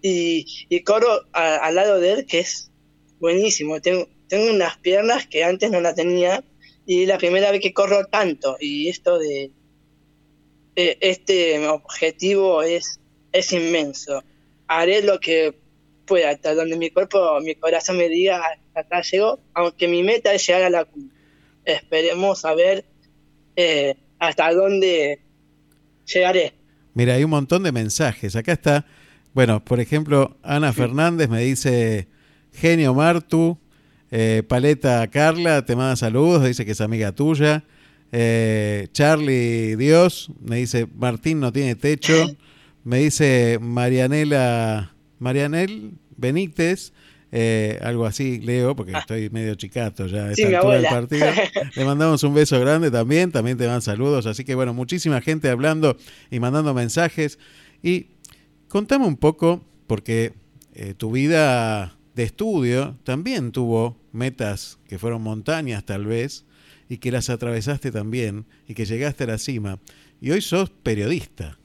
y, 0.00 0.82
corro 0.84 1.22
al 1.32 1.74
lado 1.74 2.00
de 2.00 2.12
él, 2.12 2.26
que 2.26 2.40
es 2.40 2.70
buenísimo. 3.20 3.80
Tengo, 3.80 4.08
tengo 4.32 4.50
unas 4.50 4.78
piernas 4.78 5.26
que 5.26 5.44
antes 5.44 5.70
no 5.70 5.82
la 5.82 5.94
tenía 5.94 6.42
y 6.86 7.02
es 7.02 7.08
la 7.08 7.18
primera 7.18 7.50
vez 7.50 7.60
que 7.60 7.74
corro 7.74 8.06
tanto. 8.06 8.56
Y 8.58 8.88
esto 8.88 9.18
de, 9.18 9.50
eh, 10.74 10.96
este 11.02 11.68
objetivo 11.68 12.62
es, 12.62 12.98
es 13.30 13.52
inmenso. 13.52 14.24
Haré 14.68 15.02
lo 15.02 15.20
que 15.20 15.54
pueda, 16.06 16.30
hasta 16.30 16.54
donde 16.54 16.78
mi 16.78 16.88
cuerpo, 16.88 17.38
mi 17.42 17.56
corazón 17.56 17.98
me 17.98 18.08
diga, 18.08 18.40
hasta 18.42 18.80
acá 18.80 19.02
llego, 19.02 19.38
aunque 19.52 19.86
mi 19.86 20.02
meta 20.02 20.32
es 20.32 20.46
llegar 20.46 20.62
a 20.62 20.70
la 20.70 20.86
cumbre. 20.86 21.14
Esperemos 21.66 22.46
a 22.46 22.54
ver 22.54 22.86
eh, 23.54 23.96
hasta 24.18 24.50
dónde 24.54 25.20
llegaré. 26.06 26.54
Mira, 26.94 27.16
hay 27.16 27.24
un 27.24 27.30
montón 27.32 27.64
de 27.64 27.72
mensajes. 27.72 28.34
Acá 28.34 28.52
está, 28.52 28.86
bueno, 29.34 29.62
por 29.62 29.78
ejemplo, 29.78 30.38
Ana 30.42 30.72
Fernández 30.72 31.28
me 31.28 31.42
dice, 31.42 32.08
genio 32.50 32.94
Martu, 32.94 33.58
eh, 34.12 34.42
Paleta 34.46 35.08
Carla, 35.08 35.64
te 35.64 35.74
manda 35.74 35.96
saludos, 35.96 36.44
dice 36.44 36.66
que 36.66 36.72
es 36.72 36.80
amiga 36.82 37.12
tuya. 37.12 37.64
Eh, 38.12 38.88
Charlie 38.92 39.74
Dios 39.76 40.30
me 40.38 40.56
dice 40.56 40.86
Martín 40.94 41.40
no 41.40 41.50
tiene 41.52 41.74
techo. 41.74 42.36
Me 42.84 42.98
dice 42.98 43.58
Marianela 43.60 44.92
Marianel 45.18 45.92
Benítez. 46.16 46.92
Eh, 47.34 47.78
algo 47.80 48.04
así 48.04 48.40
leo 48.40 48.76
porque 48.76 48.92
estoy 48.92 49.30
medio 49.30 49.54
chicato 49.54 50.06
ya 50.06 50.24
a 50.24 50.32
esta 50.32 50.48
altura 50.48 50.74
del 50.74 50.84
partido. 50.84 51.26
Le 51.76 51.84
mandamos 51.84 52.22
un 52.24 52.34
beso 52.34 52.60
grande 52.60 52.90
también, 52.90 53.32
también 53.32 53.56
te 53.56 53.64
dan 53.64 53.80
saludos, 53.80 54.26
así 54.26 54.44
que 54.44 54.54
bueno, 54.54 54.74
muchísima 54.74 55.22
gente 55.22 55.48
hablando 55.48 55.96
y 56.30 56.40
mandando 56.40 56.74
mensajes. 56.74 57.38
Y 57.82 58.08
contame 58.68 59.06
un 59.06 59.16
poco, 59.16 59.64
porque 59.86 60.34
eh, 60.74 60.92
tu 60.94 61.12
vida 61.12 61.96
de 62.14 62.24
estudio 62.24 62.98
también 63.04 63.52
tuvo 63.52 64.01
metas 64.12 64.78
que 64.88 64.98
fueron 64.98 65.22
montañas 65.22 65.84
tal 65.84 66.06
vez, 66.06 66.44
y 66.92 66.98
que 66.98 67.10
las 67.10 67.30
atravesaste 67.30 67.90
también 67.90 68.44
y 68.68 68.74
que 68.74 68.84
llegaste 68.84 69.24
a 69.24 69.28
la 69.28 69.38
cima. 69.38 69.80
Y 70.20 70.30
hoy 70.30 70.42
sos 70.42 70.68
periodista, 70.68 71.58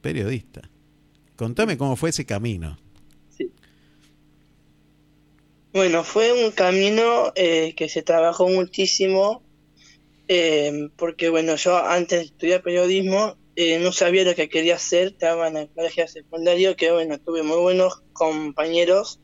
periodista. 0.00 0.70
Contame 1.34 1.76
cómo 1.76 1.96
fue 1.96 2.10
ese 2.10 2.24
camino. 2.24 2.78
Sí. 3.36 3.50
Bueno, 5.72 6.04
fue 6.04 6.32
un 6.44 6.52
camino 6.52 7.32
eh, 7.34 7.74
que 7.76 7.88
se 7.88 8.02
trabajó 8.02 8.48
muchísimo, 8.48 9.42
eh, 10.28 10.90
porque 10.96 11.28
bueno, 11.28 11.56
yo 11.56 11.84
antes 11.84 12.20
de 12.20 12.24
estudiar 12.26 12.62
periodismo 12.62 13.36
eh, 13.56 13.80
no 13.80 13.90
sabía 13.90 14.24
lo 14.24 14.36
que 14.36 14.48
quería 14.48 14.76
hacer, 14.76 15.08
estaba 15.08 15.48
en 15.48 15.56
el 15.56 15.68
colegio 15.70 16.06
secundario, 16.06 16.76
que 16.76 16.92
bueno, 16.92 17.18
tuve 17.18 17.42
muy 17.42 17.58
buenos 17.58 18.02
compañeros, 18.12 19.18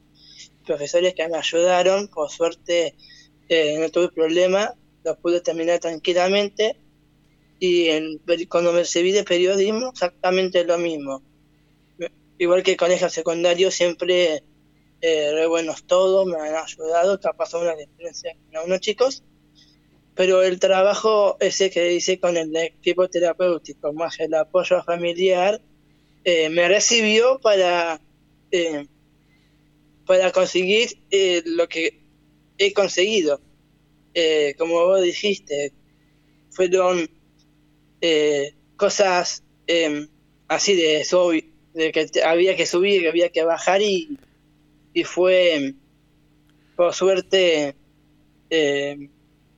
profesores 0.68 1.14
que 1.14 1.26
me 1.28 1.38
ayudaron, 1.38 2.08
por 2.08 2.30
suerte 2.30 2.94
no 3.80 3.90
tuve 3.90 4.10
problema, 4.10 4.74
lo 5.04 5.16
pude 5.16 5.40
terminar 5.40 5.78
tranquilamente. 5.80 6.76
Y 7.58 8.18
cuando 8.46 8.72
me 8.72 8.80
recibí 8.80 9.10
de 9.10 9.24
periodismo, 9.24 9.90
exactamente 9.90 10.64
lo 10.64 10.78
mismo. 10.78 11.22
Igual 12.38 12.62
que 12.62 12.72
el 12.72 12.76
colegio 12.76 13.08
secundario, 13.08 13.70
siempre 13.70 14.44
eh, 15.00 15.30
re 15.32 15.46
buenos 15.46 15.84
todos, 15.84 16.26
me 16.26 16.36
han 16.36 16.54
ayudado, 16.54 17.18
ha 17.22 17.32
pasado 17.32 17.64
una 17.64 17.72
experiencia 17.72 18.36
con 18.52 18.64
unos 18.66 18.80
chicos. 18.80 19.24
Pero 20.14 20.42
el 20.42 20.58
trabajo 20.58 21.36
ese 21.40 21.70
que 21.70 21.92
hice 21.92 22.18
con 22.18 22.36
el 22.36 22.54
equipo 22.56 23.08
terapéutico, 23.08 23.92
más 23.92 24.18
el 24.20 24.34
apoyo 24.34 24.82
familiar, 24.82 25.60
eh, 26.24 26.48
me 26.48 26.68
recibió 26.68 27.38
para, 27.40 28.00
eh, 28.50 28.86
para 30.08 30.32
conseguir 30.32 30.98
eh, 31.10 31.42
lo 31.44 31.68
que 31.68 32.00
he 32.56 32.72
conseguido 32.72 33.42
eh, 34.14 34.54
como 34.56 34.86
vos 34.86 35.02
dijiste, 35.02 35.72
fueron 36.50 37.08
eh, 38.00 38.54
cosas 38.76 39.44
em, 39.66 40.08
así 40.48 40.74
de, 40.74 41.06
de 41.74 41.92
que 41.92 42.10
había 42.24 42.56
que 42.56 42.64
subir, 42.64 43.02
que 43.02 43.08
había 43.08 43.28
que 43.28 43.44
bajar 43.44 43.82
y, 43.82 44.18
y 44.94 45.04
fue, 45.04 45.74
por 46.74 46.94
suerte, 46.94 47.76
em, 48.48 49.10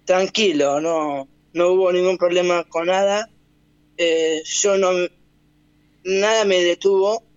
tranquilo, 0.05 0.81
no, 0.81 1.29
no 1.53 1.69
hubo 1.69 1.93
ningún 1.93 2.19
problema 2.19 2.65
con 2.65 2.87
nada. 2.89 3.31
Yo 4.45 4.79
no, 4.79 4.91
nada 6.05 6.45
me 6.45 6.61
detuvo, 6.63 7.30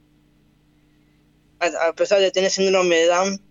a, 1.63 1.93
pesar 1.93 2.19
de 2.19 2.31
tener 2.31 2.51
síndrome 2.51 2.95
de 2.95 3.07
Down, 3.07 3.41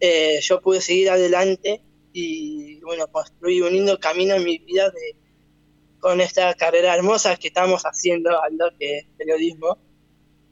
eh, 0.00 0.40
yo 0.42 0.60
pude 0.60 0.80
seguir 0.80 1.10
adelante 1.10 1.82
y 2.12 2.80
bueno, 2.80 3.06
construí 3.08 3.60
un 3.60 3.72
lindo 3.72 3.98
camino 3.98 4.34
en 4.34 4.44
mi 4.44 4.58
vida 4.58 4.90
de, 4.90 5.16
con 6.00 6.20
esta 6.20 6.54
carrera 6.54 6.94
hermosa 6.94 7.36
que 7.36 7.48
estamos 7.48 7.82
haciendo, 7.82 8.30
lo 8.30 8.76
que 8.78 8.98
es 8.98 9.06
periodismo, 9.16 9.78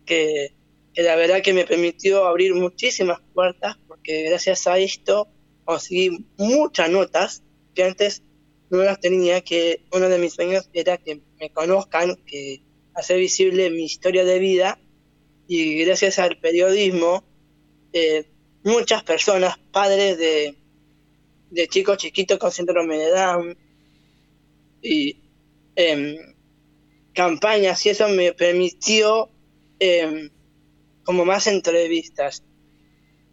que, 0.07 0.55
que 0.95 1.03
la 1.03 1.17
verdad 1.17 1.43
que 1.43 1.53
me 1.53 1.67
permitió 1.67 2.27
abrir 2.27 2.55
muchísimas 2.55 3.21
puertas, 3.35 3.77
porque 3.89 4.23
gracias 4.25 4.67
a 4.67 4.79
esto 4.79 5.29
conseguí 5.65 6.25
muchas 6.37 6.91
notas 6.91 7.43
que 7.75 7.85
antes 7.85 8.23
no 8.71 8.79
las 8.79 9.01
tenía, 9.01 9.41
que 9.41 9.85
uno 9.93 10.09
de 10.09 10.19
mis 10.19 10.35
sueños 10.35 10.71
era 10.73 10.97
que 10.97 11.21
me 11.41 11.51
conozcan, 11.51 12.17
que 12.25 12.63
hacer 12.95 13.19
visible 13.19 13.71
mi 13.71 13.85
historia 13.85 14.25
de 14.25 14.39
vida, 14.39 14.79
y 15.53 15.85
gracias 15.85 16.21
al 16.21 16.39
periodismo, 16.39 17.25
eh, 17.93 18.25
muchas 18.63 19.03
personas, 19.03 19.59
padres 19.73 20.17
de, 20.17 20.55
de 21.51 21.67
chicos 21.67 21.99
chiquitos 21.99 22.39
con 22.39 22.53
síndrome 22.53 22.97
de 22.97 23.57
y 24.81 25.17
eh, 25.75 26.19
campañas 27.13 27.85
y 27.85 27.89
eso 27.89 28.09
me 28.11 28.33
permitió 28.33 29.29
eh, 29.81 30.31
como 31.03 31.25
más 31.25 31.49
entrevistas, 31.49 32.45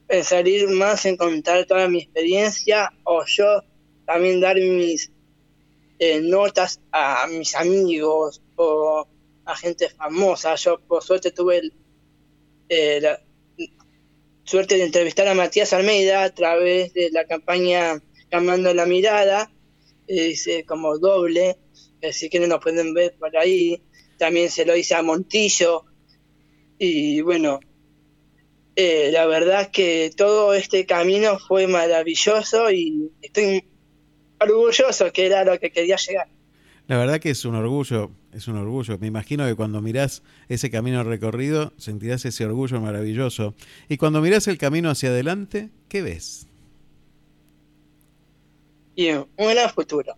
en 0.10 0.24
salir 0.24 0.70
más, 0.70 1.06
en 1.06 1.18
contar 1.18 1.68
toda 1.68 1.88
mi 1.88 2.00
experiencia 2.00 2.94
o 3.04 3.26
yo 3.28 3.62
también 4.08 4.42
dar 4.42 4.56
mis 4.56 5.12
eh, 6.00 6.20
notas 6.20 6.82
a 6.92 7.28
mis 7.28 7.54
amigos 7.54 8.42
o 8.56 9.08
a 9.46 9.56
gente 9.56 9.90
famosa. 9.90 10.56
Yo 10.56 10.80
por 10.80 11.04
suerte 11.04 11.30
tuve 11.30 11.62
eh, 12.70 13.00
la 13.02 13.22
suerte 14.44 14.78
de 14.78 14.84
entrevistar 14.84 15.28
a 15.28 15.34
Matías 15.34 15.74
Almeida 15.74 16.24
a 16.24 16.34
través 16.34 16.94
de 16.94 17.10
la 17.12 17.26
campaña 17.26 18.02
Cambiando 18.30 18.74
la 18.74 18.86
Mirada, 18.86 19.52
hice 20.08 20.66
como 20.66 20.98
doble 20.98 21.58
eh, 22.02 22.14
si 22.14 22.30
quieren 22.30 22.50
nos 22.50 22.62
pueden 22.62 22.94
ver 22.94 23.16
por 23.18 23.36
ahí. 23.38 23.82
También 24.18 24.50
se 24.50 24.66
lo 24.66 24.76
hice 24.76 24.96
a 24.96 25.02
Montillo. 25.02 25.86
Y 26.78 27.22
bueno, 27.22 27.60
eh, 28.76 29.10
la 29.12 29.26
verdad 29.26 29.72
que 29.72 30.12
todo 30.16 30.54
este 30.54 30.86
camino 30.86 31.40
fue 31.40 31.68
maravilloso 31.68 32.72
y 32.72 33.12
estoy 33.22 33.64
orgulloso 34.40 35.12
que 35.12 35.26
era 35.26 35.44
lo 35.44 35.60
que 35.60 35.72
quería 35.72 35.98
llegar. 35.98 36.28
La 36.88 36.98
verdad 36.98 37.20
que 37.20 37.32
es 37.32 37.44
un 37.46 37.56
orgullo, 37.56 38.12
es 38.32 38.48
un 38.48 38.58
orgullo. 38.58 38.98
Me 38.98 39.08
imagino 39.08 39.46
que 39.46 39.56
cuando 39.56 39.82
mirás 39.82 40.24
ese 40.48 40.70
camino 40.70 41.04
recorrido 41.04 41.74
sentirás 41.78 42.24
ese 42.26 42.46
orgullo 42.46 42.80
maravilloso. 42.80 43.56
Y 43.90 43.98
cuando 43.98 44.22
mirás 44.22 44.48
el 44.48 44.58
camino 44.58 44.90
hacia 44.90 45.10
adelante, 45.10 45.70
¿qué 45.90 46.02
ves? 46.02 46.48
Y 48.96 49.12
un 49.12 49.28
gran 49.36 49.70
futuro 49.70 50.16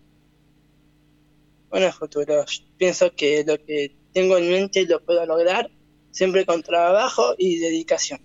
bueno, 1.70 1.92
futuro. 1.92 2.44
Pienso 2.76 3.14
que 3.14 3.44
lo 3.46 3.56
que 3.64 3.94
tengo 4.12 4.36
en 4.36 4.50
mente 4.50 4.84
lo 4.86 5.02
puedo 5.02 5.24
lograr 5.24 5.70
siempre 6.10 6.44
con 6.44 6.62
trabajo 6.62 7.34
y 7.38 7.58
dedicación. 7.58 8.20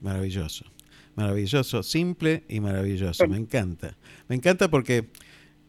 Maravilloso, 0.00 0.64
maravilloso, 1.14 1.82
simple 1.82 2.44
y 2.48 2.60
maravilloso. 2.60 3.28
Me 3.28 3.36
encanta. 3.36 3.96
Me 4.28 4.36
encanta 4.36 4.70
porque, 4.70 5.10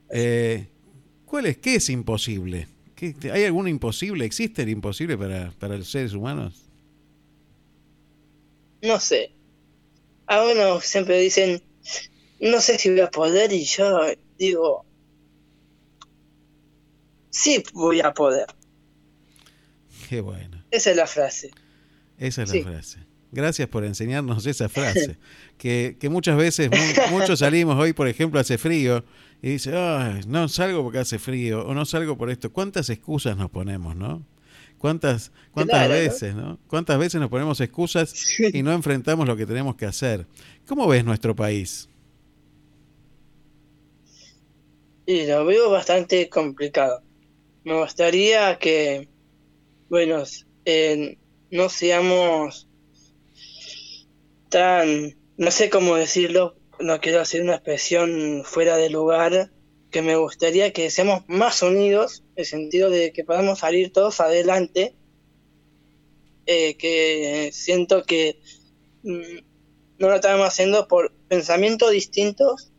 eh, 0.09 0.67
¿cuál 1.35 1.47
es? 1.47 1.57
¿Qué 1.57 1.75
es 1.75 1.89
imposible? 1.89 2.69
¿Hay 3.29 3.43
algún 3.43 3.67
imposible? 3.67 4.23
¿Existe 4.23 4.61
el 4.61 4.69
imposible 4.69 5.17
para, 5.17 5.51
para 5.59 5.77
los 5.77 5.91
seres 5.91 6.13
humanos? 6.13 6.63
No 8.81 9.01
sé. 9.01 9.33
A 10.27 10.45
uno 10.45 10.79
siempre 10.79 11.19
dicen, 11.19 11.61
no 12.39 12.61
sé 12.61 12.77
si 12.77 12.89
voy 12.89 13.01
a 13.01 13.11
poder 13.11 13.51
y 13.51 13.65
yo 13.65 13.99
digo, 14.39 14.85
sí 17.31 17.61
voy 17.73 17.99
a 17.99 18.13
poder. 18.13 18.47
Qué 20.07 20.21
bueno. 20.21 20.63
Esa 20.71 20.91
es 20.91 20.95
la 20.95 21.05
frase. 21.05 21.51
Esa 22.17 22.43
es 22.43 22.55
la 22.55 22.63
frase. 22.63 22.99
Gracias 23.33 23.67
por 23.67 23.83
enseñarnos 23.83 24.45
esa 24.45 24.69
frase. 24.69 25.17
que, 25.57 25.97
que 25.99 26.07
muchas 26.07 26.37
veces, 26.37 26.69
muchos 27.11 27.39
salimos 27.39 27.77
hoy, 27.77 27.91
por 27.91 28.07
ejemplo, 28.07 28.39
hace 28.39 28.57
frío 28.57 29.03
y 29.41 29.49
dice, 29.51 29.71
no 30.27 30.47
salgo 30.47 30.83
porque 30.83 30.99
hace 30.99 31.19
frío 31.19 31.65
o 31.65 31.73
no 31.73 31.85
salgo 31.85 32.17
por 32.17 32.29
esto. 32.29 32.51
¿Cuántas 32.51 32.89
excusas 32.89 33.37
nos 33.37 33.49
ponemos, 33.49 33.95
no? 33.95 34.25
¿Cuántas, 34.77 35.31
cuántas 35.51 35.89
veces, 35.89 36.35
¿no? 36.35 36.59
¿Cuántas 36.67 36.99
veces 36.99 37.19
nos 37.19 37.29
ponemos 37.29 37.59
excusas 37.61 38.13
y 38.53 38.61
no 38.63 38.73
enfrentamos 38.73 39.27
lo 39.27 39.35
que 39.35 39.45
tenemos 39.45 39.75
que 39.75 39.85
hacer? 39.85 40.25
¿Cómo 40.67 40.87
ves 40.87 41.05
nuestro 41.05 41.35
país? 41.35 41.89
Y 45.05 45.25
lo 45.27 45.45
veo 45.45 45.69
bastante 45.69 46.29
complicado 46.29 47.05
me 47.65 47.79
gustaría 47.79 48.57
que, 48.59 49.09
bueno, 49.89 50.23
no 51.49 51.69
seamos 51.69 52.67
tan, 54.49 55.17
no 55.35 55.51
sé 55.51 55.69
cómo 55.71 55.95
decirlo, 55.95 56.55
no 56.79 56.99
quiero 56.99 57.21
hacer 57.21 57.41
una 57.41 57.55
expresión 57.55 58.43
fuera 58.43 58.77
de 58.77 58.89
lugar, 58.89 59.51
que 59.91 60.01
me 60.01 60.15
gustaría 60.15 60.73
que 60.73 60.89
seamos 60.89 61.23
más 61.27 61.61
unidos, 61.61 62.23
en 62.35 62.41
el 62.41 62.45
sentido 62.45 62.89
de 62.89 63.11
que 63.13 63.23
podamos 63.23 63.59
salir 63.59 63.93
todos 63.93 64.19
adelante, 64.19 64.95
eh, 66.45 66.75
que 66.77 67.49
siento 67.53 68.03
que 68.03 68.39
mm, 69.03 69.39
no 69.99 70.09
lo 70.09 70.15
estamos 70.15 70.47
haciendo 70.47 70.87
por 70.87 71.13
pensamientos 71.27 71.91
distintos, 71.91 72.71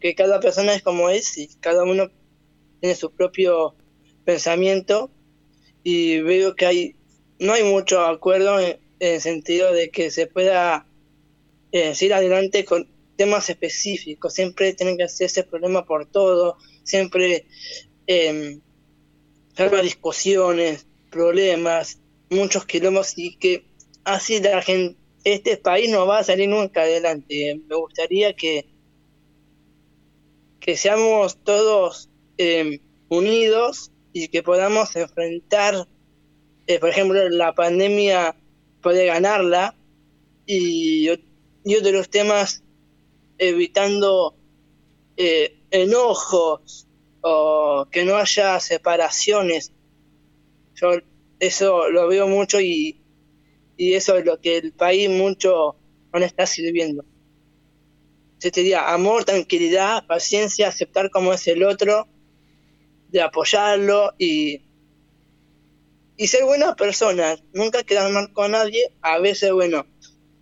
que 0.00 0.14
cada 0.14 0.40
persona 0.40 0.74
es 0.74 0.82
como 0.82 1.10
es 1.10 1.38
y 1.38 1.48
cada 1.60 1.84
uno 1.84 2.10
tiene 2.80 2.94
su 2.94 3.12
propio 3.12 3.74
pensamiento. 4.24 5.10
Y 5.82 6.20
veo 6.20 6.54
que 6.56 6.66
hay 6.66 6.96
no 7.38 7.52
hay 7.52 7.64
mucho 7.64 8.00
acuerdo 8.00 8.58
en, 8.60 8.78
el 8.98 9.20
sentido 9.20 9.72
de 9.74 9.90
que 9.90 10.10
se 10.10 10.26
pueda 10.26 10.86
eh, 11.70 11.92
adelante 12.14 12.64
con 12.64 12.88
temas 13.16 13.48
específicos. 13.50 14.34
Siempre 14.34 14.74
tienen 14.74 14.96
que 14.96 15.04
hacerse 15.04 15.44
problema 15.44 15.84
por 15.84 16.06
todo, 16.06 16.56
siempre 16.84 17.46
eh, 18.06 18.60
discusiones, 19.82 20.86
problemas, 21.10 21.98
muchos 22.30 22.66
kilómetros 22.66 23.14
y 23.16 23.36
que 23.36 23.64
así 24.04 24.40
la 24.40 24.62
gente, 24.62 24.98
este 25.24 25.56
país 25.56 25.90
no 25.90 26.06
va 26.06 26.18
a 26.18 26.24
salir 26.24 26.48
nunca 26.48 26.82
adelante. 26.82 27.60
Me 27.68 27.76
gustaría 27.76 28.34
que, 28.34 28.66
que 30.60 30.76
seamos 30.76 31.42
todos 31.42 32.10
em, 32.36 32.78
unidos 33.08 33.90
y 34.12 34.28
que 34.28 34.42
podamos 34.42 34.94
enfrentar, 34.94 35.88
eh, 36.66 36.78
por 36.78 36.90
ejemplo, 36.90 37.28
la 37.28 37.54
pandemia, 37.54 38.36
puede 38.82 39.06
ganarla 39.06 39.74
y, 40.46 41.08
y 41.64 41.74
otros 41.74 42.08
temas 42.08 42.62
evitando 43.38 44.36
eh, 45.16 45.60
enojos 45.70 46.86
o 47.20 47.86
que 47.90 48.04
no 48.04 48.16
haya 48.16 48.60
separaciones. 48.60 49.72
Yo 50.74 50.90
eso 51.38 51.90
lo 51.90 52.08
veo 52.08 52.28
mucho 52.28 52.60
y, 52.60 53.00
y 53.76 53.94
eso 53.94 54.16
es 54.16 54.24
lo 54.24 54.40
que 54.40 54.58
el 54.58 54.72
país 54.72 55.10
mucho 55.10 55.76
no 56.12 56.24
está 56.24 56.46
sirviendo. 56.46 57.04
Se 58.38 58.50
te 58.50 58.60
diría 58.60 58.92
amor, 58.92 59.24
tranquilidad, 59.24 60.06
paciencia, 60.06 60.68
aceptar 60.68 61.10
como 61.10 61.32
es 61.32 61.46
el 61.46 61.62
otro 61.62 62.06
de 63.08 63.22
apoyarlo 63.22 64.12
y, 64.18 64.62
y 66.16 66.26
ser 66.26 66.44
buenas 66.44 66.74
personas, 66.74 67.42
nunca 67.52 67.82
quedar 67.82 68.10
mal 68.12 68.32
con 68.32 68.52
nadie, 68.52 68.92
a 69.00 69.18
veces, 69.18 69.52
bueno, 69.52 69.86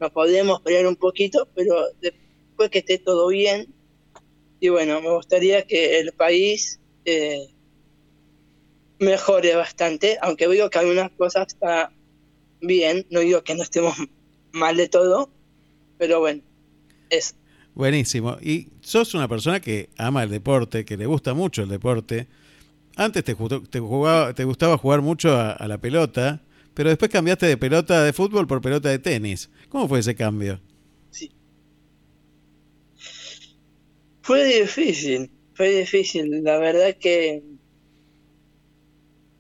nos 0.01 0.11
podemos 0.11 0.61
pelear 0.63 0.87
un 0.87 0.97
poquito, 0.97 1.49
pero 1.55 1.87
después 2.55 2.71
que 2.71 2.79
esté 2.79 2.99
todo 2.99 3.27
bien, 3.29 3.67
y 4.61 4.69
bueno, 4.69 5.01
me 5.01 5.11
gustaría 5.11 5.67
que 5.67 5.99
el 5.99 6.13
país 6.13 6.79
eh, 7.05 7.49
mejore 9.01 9.57
bastante, 9.57 10.19
aunque 10.23 10.47
digo 10.47 10.71
que 10.71 10.79
algunas 10.79 11.11
cosas 11.11 11.49
está 11.49 11.93
bien, 12.61 13.07
no 13.11 13.21
digo 13.21 13.43
que 13.43 13.57
no 13.57 13.65
estemos 13.65 13.97
mal 14.53 14.77
de 14.77 14.89
todo, 14.89 15.31
pero 15.99 16.21
bueno, 16.21 16.43
es 17.11 17.35
Buenísimo. 17.75 18.39
Y 18.41 18.69
sos 18.83 19.15
una 19.15 19.27
persona 19.27 19.59
que 19.59 19.91
ama 19.99 20.23
el 20.23 20.31
deporte, 20.31 20.85
que 20.85 20.97
le 20.97 21.07
gusta 21.07 21.35
mucho 21.35 21.65
el 21.65 21.69
deporte. 21.69 22.29
Antes 22.95 23.25
te, 23.25 23.35
te, 23.35 23.81
jugaba, 23.81 24.33
te 24.33 24.45
gustaba 24.45 24.79
jugar 24.79 25.03
mucho 25.03 25.37
a, 25.37 25.67
la 25.67 25.79
pelota, 25.79 26.41
pero 26.73 26.91
después 26.91 27.11
cambiaste 27.11 27.47
de 27.47 27.57
pelota 27.57 28.05
de 28.05 28.13
fútbol 28.13 28.47
por 28.47 28.61
pelota 28.61 28.91
de 28.91 29.01
tenis. 29.01 29.51
¿Cómo 29.69 29.89
fue 29.89 29.99
ese 29.99 30.15
cambio? 30.15 30.61
Fue 34.25 34.43
difícil, 34.45 35.31
fue 35.55 35.69
difícil. 35.69 36.43
La 36.43 36.59
verdad 36.59 36.97
que 36.99 37.43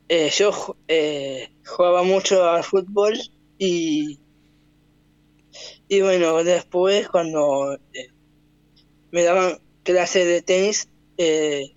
eh, 0.09 0.31
yo 0.31 0.77
eh, 0.89 1.49
jugaba 1.65 2.03
mucho 2.03 2.45
al 2.45 2.63
fútbol 2.65 3.15
y, 3.59 4.19
Y 5.89 6.01
bueno, 6.01 6.43
después 6.45 7.09
cuando 7.09 7.75
eh, 7.93 8.09
me 9.11 9.23
daban 9.23 9.61
clases 9.83 10.27
de 10.27 10.43
tenis, 10.43 10.89
eh, 11.19 11.77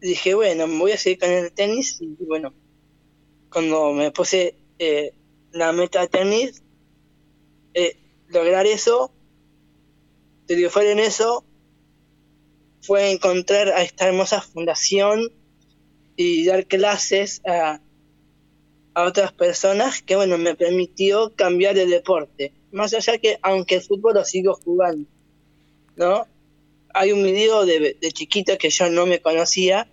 dije, 0.00 0.34
bueno, 0.34 0.66
me 0.66 0.78
voy 0.78 0.92
a 0.92 0.98
seguir 0.98 1.18
con 1.18 1.30
el 1.30 1.52
tenis. 1.52 1.98
Y 2.00 2.24
bueno, 2.26 2.54
cuando 3.50 3.92
me 3.92 4.10
puse 4.12 4.56
la 5.52 5.72
meta 5.72 6.06
tenis, 6.06 6.62
lograr 8.28 8.66
eso, 8.66 9.12
fue 10.70 10.92
en 10.92 10.98
eso, 10.98 11.44
fue 12.82 13.10
encontrar 13.10 13.68
a 13.68 13.82
esta 13.82 14.08
hermosa 14.08 14.40
fundación 14.40 15.30
y 16.16 16.44
dar 16.44 16.66
clases 16.66 17.40
a, 17.46 17.80
a 18.94 19.04
otras 19.04 19.32
personas 19.32 20.02
que, 20.02 20.16
bueno, 20.16 20.38
me 20.38 20.54
permitió 20.54 21.34
cambiar 21.34 21.74
de 21.74 21.86
deporte. 21.86 22.52
Más 22.72 22.94
allá 22.94 23.18
que, 23.18 23.38
aunque 23.42 23.76
el 23.76 23.82
fútbol 23.82 24.14
lo 24.14 24.24
sigo 24.24 24.54
jugando, 24.54 25.08
¿no? 25.96 26.26
Hay 26.92 27.12
un 27.12 27.22
video 27.22 27.64
de, 27.66 27.96
de 28.00 28.12
chiquito 28.12 28.58
que 28.58 28.70
yo 28.70 28.90
no 28.90 29.06
me 29.06 29.20
conocía, 29.20 29.88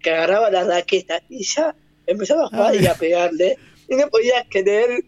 que 0.00 0.10
agarraba 0.10 0.50
la 0.50 0.64
raqueta 0.64 1.22
y 1.28 1.44
ya 1.44 1.74
empezaba 2.06 2.44
a 2.44 2.48
jugar 2.48 2.76
y 2.80 2.86
a 2.86 2.94
pegarle, 2.94 3.58
y 3.88 3.96
no 3.96 4.08
podía 4.08 4.44
creer 4.48 5.04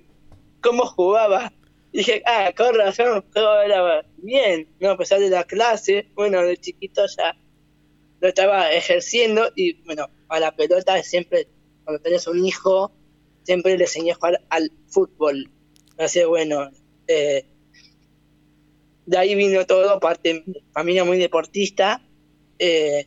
cómo 0.61 0.87
jugaba. 0.87 1.53
Dije, 1.93 2.23
ah, 2.27 2.53
con 2.57 2.75
razón, 2.75 3.25
todo 3.33 3.63
era 3.63 4.05
bien, 4.19 4.69
¿no? 4.81 4.91
A 4.91 4.97
pesar 4.97 5.21
de 5.21 5.31
la 5.31 5.45
clase, 5.45 6.09
bueno, 6.15 6.43
de 6.43 6.57
chiquito 6.57 7.03
ya 7.17 7.37
lo 8.21 8.29
estaba 8.29 8.73
ejerciendo 8.73 9.51
y, 9.55 9.83
bueno, 9.85 10.09
a 10.29 10.41
la 10.41 10.55
pelota 10.55 11.03
siempre 11.03 11.49
cuando 11.85 12.03
tenés 12.03 12.27
un 12.27 12.45
hijo, 12.45 12.93
siempre 13.45 13.79
le 13.79 13.85
enseñé 13.85 14.13
a 14.13 14.15
jugar 14.15 14.43
al 14.51 14.71
fútbol. 14.89 15.51
Así 15.97 16.23
bueno, 16.25 16.71
eh, 17.07 17.47
de 19.07 19.17
ahí 19.17 19.35
vino 19.35 19.65
todo, 19.65 19.99
parte 19.99 20.45
familia 20.75 21.05
muy 21.05 21.17
deportista, 21.17 22.07
eh, 22.59 23.07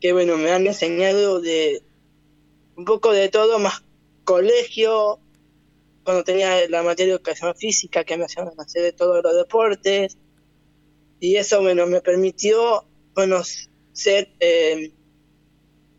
que 0.00 0.12
bueno, 0.12 0.36
me 0.36 0.52
han 0.52 0.64
enseñado 0.64 1.40
de 1.40 1.82
un 2.76 2.84
poco 2.84 3.12
de 3.12 3.28
todo, 3.28 3.58
más 3.58 3.82
colegio, 4.22 5.18
cuando 6.04 6.24
tenía 6.24 6.68
la 6.68 6.82
materia 6.82 7.12
de 7.12 7.16
educación 7.16 7.54
física, 7.54 8.04
que 8.04 8.16
me 8.16 8.24
hacían 8.24 8.50
hacer 8.58 8.82
de 8.82 8.92
todos 8.92 9.22
los 9.22 9.36
deportes, 9.36 10.16
y 11.20 11.36
eso 11.36 11.60
bueno, 11.60 11.86
me 11.86 12.00
permitió 12.00 12.86
conocer 13.12 14.32
eh, 14.40 14.92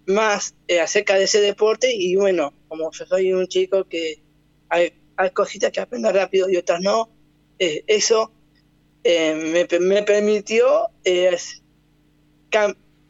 más 0.07 0.55
eh, 0.67 0.79
acerca 0.79 1.15
de 1.15 1.25
ese 1.25 1.39
deporte 1.39 1.93
y 1.93 2.15
bueno, 2.15 2.53
como 2.67 2.91
yo 2.91 3.05
soy 3.05 3.31
un 3.31 3.47
chico 3.47 3.85
que 3.87 4.23
hay, 4.69 4.93
cositas 5.33 5.71
que 5.71 5.79
aprendo 5.79 6.11
rápido 6.11 6.49
y 6.49 6.57
otras 6.57 6.81
no, 6.81 7.09
eh, 7.59 7.83
eso 7.85 8.31
me, 9.03 9.67
me, 9.79 10.03
permitió 10.03 10.87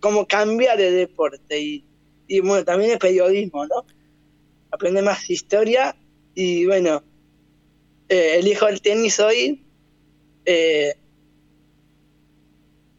como 0.02 0.28
cambiar 0.28 0.78
de 0.78 0.92
deporte 0.92 1.60
y, 1.60 1.86
y, 2.28 2.42
bueno, 2.42 2.66
también 2.66 2.92
el 2.92 3.00
periodismo, 3.00 3.66
¿no? 3.66 3.86
Aprender 4.72 5.04
más 5.04 5.30
historia 5.30 5.96
y 6.36 6.66
bueno, 6.66 7.04
elijo 8.10 8.68
el 8.68 8.82
tenis 8.82 9.20
hoy 9.20 9.64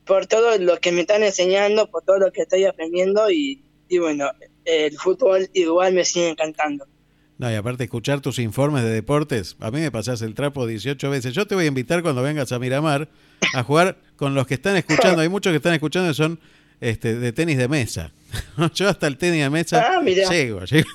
por 0.05 0.27
todo 0.27 0.59
lo 0.59 0.79
que 0.79 0.93
me 0.93 1.03
están 1.03 1.23
enseñando, 1.23 1.91
por 1.91 2.03
todo 2.03 2.19
lo 2.19 2.33
que 2.33 2.43
estoy 2.43 2.65
aprendiendo 2.65 3.31
y 3.31 3.63
y 3.93 3.99
bueno, 3.99 4.31
el 4.65 4.97
fútbol 4.97 5.51
igual 5.53 5.93
me 5.93 6.03
sigue 6.07 6.31
encantando. 6.31 6.87
No, 7.37 7.53
y 7.53 7.55
aparte 7.55 7.85
escuchar 7.85 8.23
tus 8.23 8.39
informes 8.39 8.85
de 8.85 8.89
deportes, 8.89 9.55
a 9.61 9.71
mí 9.71 9.81
me 9.81 9.91
pasás 9.91 10.23
el 10.23 10.35
trapo 10.35 10.67
18 10.67 11.11
veces. 11.11 11.35
Yo 11.35 11.47
te 11.47 11.55
voy 11.55 11.65
a 11.65 11.69
invitar 11.69 12.03
cuando 12.03 12.23
vengas 12.23 12.53
a 12.53 12.59
Miramar 12.59 13.11
a 13.53 13.63
jugar 13.63 13.99
con 14.17 14.35
los 14.35 14.47
que 14.47 14.55
están 14.55 14.77
escuchando. 14.77 15.21
Hay 15.21 15.29
muchos 15.29 15.51
que 15.51 15.59
están 15.59 15.75
escuchando 15.75 16.11
y 16.11 16.15
son 16.15 16.41
este, 16.83 17.15
de 17.15 17.33
tenis 17.33 17.57
de 17.57 17.69
mesa. 17.69 18.11
Yo 18.75 18.89
hasta 18.89 19.07
el 19.07 19.17
tenis 19.17 19.41
de 19.41 19.51
mesa 19.51 19.87
ah, 19.87 20.03
llego, 20.03 20.65
llego. 20.65 20.89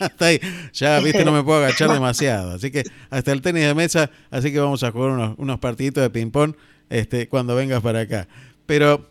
Hasta 0.00 0.26
ahí. 0.26 0.40
Ya, 0.72 0.98
viste, 1.00 1.22
no 1.22 1.32
me 1.32 1.42
puedo 1.42 1.58
agachar 1.58 1.92
demasiado. 1.92 2.52
Así 2.52 2.70
que 2.70 2.82
hasta 3.10 3.30
el 3.30 3.42
tenis 3.42 3.64
de 3.64 3.74
mesa, 3.74 4.10
así 4.30 4.50
que 4.50 4.58
vamos 4.58 4.82
a 4.82 4.90
jugar 4.90 5.10
unos, 5.10 5.34
unos 5.38 5.60
partiditos 5.60 6.02
de 6.02 6.08
ping-pong 6.08 6.54
este, 6.88 7.28
cuando 7.28 7.54
vengas 7.54 7.82
para 7.82 8.00
acá. 8.00 8.26
Pero 8.64 9.10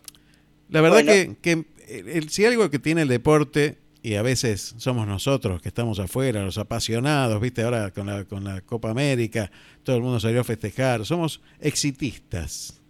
la 0.68 0.80
verdad 0.80 1.04
que, 1.04 1.36
que 1.40 2.26
si 2.28 2.44
algo 2.44 2.68
que 2.68 2.80
tiene 2.80 3.02
el 3.02 3.08
deporte, 3.08 3.78
y 4.02 4.16
a 4.16 4.22
veces 4.22 4.74
somos 4.76 5.06
nosotros 5.06 5.62
que 5.62 5.68
estamos 5.68 6.00
afuera, 6.00 6.42
los 6.42 6.58
apasionados, 6.58 7.40
viste, 7.40 7.62
ahora 7.62 7.92
con 7.92 8.06
la, 8.06 8.24
con 8.24 8.42
la 8.42 8.60
Copa 8.60 8.90
América, 8.90 9.50
todo 9.84 9.96
el 9.96 10.02
mundo 10.02 10.18
salió 10.18 10.40
a 10.40 10.44
festejar, 10.44 11.06
somos 11.06 11.40
exitistas. 11.60 12.80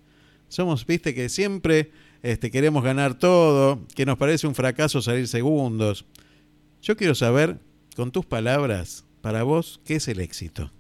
Somos, 0.49 0.87
viste, 0.87 1.15
que 1.15 1.29
siempre 1.29 1.91
este, 2.25 2.51
queremos 2.51 2.83
ganar 2.83 3.19
todo, 3.19 3.87
que 3.95 4.07
nos 4.07 4.17
parece 4.17 4.47
un 4.47 4.55
fracaso 4.55 5.03
salir 5.03 5.29
segundos. 5.29 6.07
Yo 6.81 6.97
quiero 6.97 7.15
saber, 7.15 7.59
con 7.97 8.13
tus 8.13 8.25
palabras, 8.25 9.05
para 9.21 9.43
vos, 9.43 9.79
¿qué 9.85 9.97
es 9.97 10.09
el 10.09 10.21
éxito? 10.21 10.73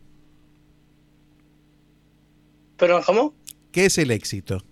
¿Pero 2.79 3.03
cómo? 3.05 3.35
¿Qué 3.73 3.85
es 3.85 3.99
el 3.99 4.11
éxito? 4.11 4.65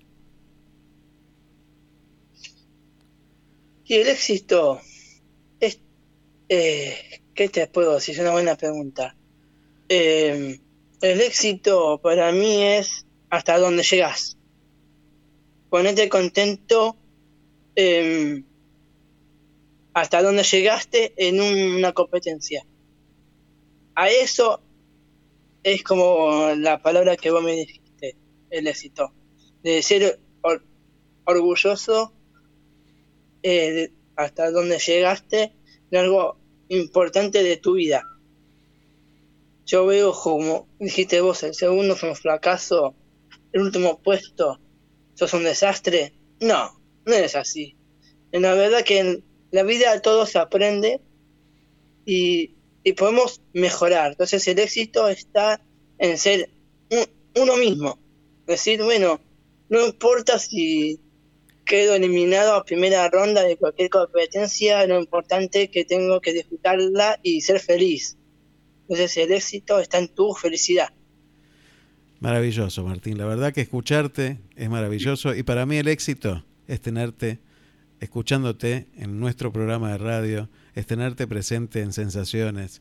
Y 3.85 3.95
el 3.97 4.09
éxito 4.09 4.81
es, 5.61 5.79
eh, 6.49 7.21
¿qué 7.35 7.51
te 7.51 7.67
puedo 7.67 7.97
decir? 7.97 8.15
Es 8.15 8.23
una 8.23 8.31
buena 8.31 8.57
pregunta. 8.57 9.15
Eh, 9.91 10.59
el 11.03 11.21
éxito 11.21 12.01
para 12.03 12.33
mí 12.33 12.63
es 12.63 13.05
hasta 13.29 13.59
dónde 13.59 13.83
llegas. 13.83 14.39
Ponete 15.73 16.11
contento 16.11 16.99
em, 17.75 18.45
hasta 19.95 20.23
dónde 20.23 20.43
llegaste 20.43 21.15
en 21.17 21.41
una 21.41 21.95
competencia. 21.95 22.67
A 23.95 24.11
eso 24.11 24.61
es 25.63 25.83
como 25.83 26.51
la 26.59 26.83
palabra 26.83 27.17
que 27.17 27.31
vos 27.31 27.43
me 27.43 27.53
dijiste, 27.53 28.17
el 28.51 28.67
éxito. 28.67 29.15
De 29.63 29.81
ser 29.81 30.21
orgulloso 31.25 32.13
eh, 33.43 33.93
hasta 34.15 34.51
dónde 34.51 34.79
llegaste 34.79 35.55
en 35.91 35.99
algo 35.99 36.37
importante 36.69 37.43
de 37.43 37.57
tu 37.57 37.77
vida. 37.77 38.05
Yo 39.65 39.87
veo 39.87 40.13
como 40.13 40.69
dijiste 40.79 41.23
vos, 41.23 41.43
el 41.45 41.55
segundo 41.55 41.97
fue 41.97 42.11
un 42.11 42.17
fracaso, 42.17 42.95
el 43.55 43.63
último 43.63 44.03
puesto, 44.03 44.61
sos 45.15 45.33
un 45.35 45.45
desastre. 45.45 46.13
No, 46.41 46.81
no 47.05 47.15
es 47.15 47.35
así. 47.37 47.77
En 48.33 48.43
la 48.43 48.55
verdad 48.55 48.85
que 48.85 48.99
en 48.99 49.25
la 49.51 49.63
vida 49.63 50.01
todo 50.01 50.27
se 50.27 50.39
aprende 50.39 51.01
y, 52.05 52.55
y 52.85 52.93
podemos 52.93 53.41
mejorar. 53.53 54.13
Entonces 54.13 54.47
el 54.49 54.59
éxito 54.59 55.09
está 55.09 55.61
en 55.99 56.19
ser 56.19 56.51
uno 57.37 57.57
mismo. 57.57 57.99
Decir, 58.47 58.83
bueno, 58.83 59.21
no 59.69 59.87
importa 59.87 60.39
si 60.39 61.01
quedo 61.65 61.95
eliminado 61.95 62.55
a 62.55 62.65
primera 62.65 63.09
ronda 63.09 63.43
de 63.43 63.57
cualquier 63.57 63.89
competencia, 63.89 64.87
lo 64.87 64.99
importante 64.99 65.63
es 65.63 65.71
que 65.71 65.85
tengo 65.85 66.21
que 66.21 66.33
disfrutarla 66.33 67.19
y 67.23 67.41
ser 67.41 67.61
feliz. 67.61 68.17
Entonces 68.83 69.17
el 69.17 69.33
éxito 69.33 69.79
está 69.79 69.99
en 69.99 70.09
tu 70.09 70.35
felicidad. 70.35 70.89
Maravilloso, 72.23 72.85
Martín. 72.85 73.19
La 73.19 73.27
verdad 73.27 73.53
que 73.53 73.63
escucharte 73.63 74.39
es 74.55 74.71
maravilloso 74.71 75.35
y 75.35 75.43
para 75.43 75.67
mí 75.67 75.79
el 75.79 75.89
éxito 75.89 76.45
es 76.69 76.81
tenerte 76.81 77.41
escuchándote 77.99 78.87
en 78.97 79.19
nuestro 79.19 79.53
programa 79.53 79.91
de 79.91 79.99
radio, 79.99 80.49
es 80.77 80.87
tenerte 80.87 81.27
presente 81.27 81.81
en 81.81 81.93
sensaciones, 81.93 82.81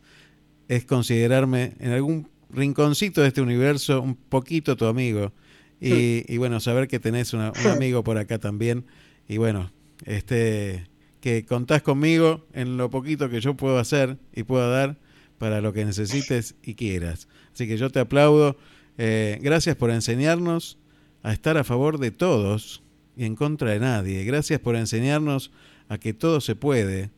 es 0.68 0.86
considerarme 0.86 1.74
en 1.80 1.92
algún 1.92 2.30
rinconcito 2.52 3.22
de 3.22 3.30
este 3.30 3.42
universo 3.42 4.00
un 4.00 4.14
poquito 4.14 4.78
tu 4.78 4.86
amigo 4.86 5.34
y, 5.80 6.38
bueno, 6.38 6.60
saber 6.60 6.88
que 6.88 7.00
tenés 7.00 7.34
un 7.34 7.42
amigo 7.66 8.04
por 8.04 8.20
acá 8.20 8.38
también. 8.38 8.86
Y 9.28 9.38
bueno, 9.38 9.72
este 10.06 10.88
que 11.20 11.46
contás 11.46 11.82
conmigo 11.82 12.46
en 12.54 12.78
lo 12.78 12.92
poquito 12.92 13.28
que 13.28 13.42
yo 13.42 13.56
puedo 13.56 13.80
hacer 13.80 14.20
y 14.36 14.44
puedo 14.44 14.70
dar 14.70 15.00
para 15.40 15.62
lo 15.62 15.74
que 15.74 15.84
necesites 15.84 16.54
y 16.62 16.76
quieras. 16.76 17.28
Así 17.52 17.68
que 17.68 17.78
yo 17.78 17.90
te 17.90 18.00
aplaudo. 18.00 18.56
Eh, 18.98 19.40
gracias 19.42 19.76
por 19.76 19.92
enseñarnos 19.92 20.78
a 21.24 21.34
estar 21.34 21.58
a 21.58 21.64
favor 21.64 22.00
de 22.00 22.12
todos 22.12 22.84
y 23.16 23.26
en 23.26 23.36
contra 23.36 23.72
de 23.72 23.80
nadie. 23.80 24.24
Gracias 24.24 24.60
por 24.60 24.76
enseñarnos 24.76 25.52
a 25.90 25.98
que 25.98 26.14
todo 26.14 26.42
se 26.42 26.56
puede 26.56 27.12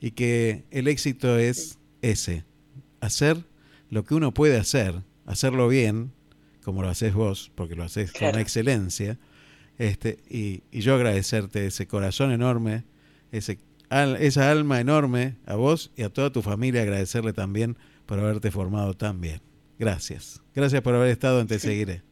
y 0.00 0.12
que 0.12 0.64
el 0.70 0.88
éxito 0.88 1.38
es 1.38 1.78
ese, 2.02 2.44
hacer 3.00 3.44
lo 3.90 4.04
que 4.04 4.14
uno 4.14 4.34
puede 4.34 4.58
hacer, 4.58 5.02
hacerlo 5.26 5.68
bien 5.68 6.12
como 6.64 6.82
lo 6.82 6.88
haces 6.88 7.14
vos, 7.14 7.52
porque 7.54 7.76
lo 7.76 7.84
haces 7.84 8.12
con 8.12 8.38
excelencia, 8.38 9.18
este, 9.78 10.18
y, 10.28 10.62
yo 10.72 10.94
agradecerte 10.94 11.66
ese 11.66 11.86
corazón 11.86 12.32
enorme, 12.32 12.84
ese, 13.32 13.58
esa 14.18 14.50
alma 14.50 14.80
enorme 14.80 15.36
a 15.46 15.56
vos 15.56 15.92
y 15.96 16.02
a 16.02 16.08
toda 16.08 16.32
tu 16.32 16.42
familia, 16.42 16.82
agradecerle 16.82 17.32
también 17.32 17.76
por 18.06 18.18
haberte 18.18 18.50
formado 18.50 18.94
tan 18.94 19.20
bien. 19.20 19.40
Gracias. 19.78 20.40
Gracias 20.54 20.82
por 20.82 20.94
haber 20.94 21.10
estado 21.10 21.40
en 21.40 21.46
Te 21.46 21.58
Seguiré. 21.58 22.02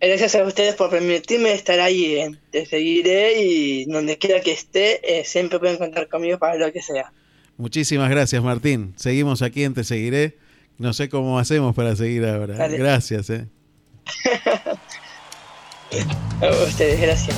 Gracias 0.00 0.34
a 0.34 0.44
ustedes 0.44 0.74
por 0.74 0.90
permitirme 0.90 1.52
estar 1.52 1.80
ahí 1.80 2.16
eh, 2.16 2.24
en 2.24 2.40
Te 2.50 2.66
Seguiré 2.66 3.38
eh, 3.38 3.42
y 3.42 3.84
donde 3.86 4.18
quiera 4.18 4.40
que 4.40 4.52
esté, 4.52 5.18
eh, 5.18 5.24
siempre 5.24 5.58
pueden 5.58 5.78
contar 5.78 6.08
conmigo 6.08 6.38
para 6.38 6.56
lo 6.56 6.70
que 6.72 6.82
sea. 6.82 7.12
Muchísimas 7.56 8.10
gracias, 8.10 8.42
Martín. 8.42 8.94
Seguimos 8.96 9.42
aquí 9.42 9.64
en 9.64 9.74
Te 9.74 9.84
Seguiré. 9.84 10.24
Eh. 10.24 10.38
No 10.78 10.92
sé 10.92 11.08
cómo 11.08 11.38
hacemos 11.38 11.74
para 11.74 11.96
seguir 11.96 12.26
ahora. 12.26 12.54
Dale. 12.54 12.76
Gracias. 12.76 13.30
Eh. 13.30 13.46
a 16.42 16.50
ustedes, 16.66 17.00
gracias. 17.00 17.36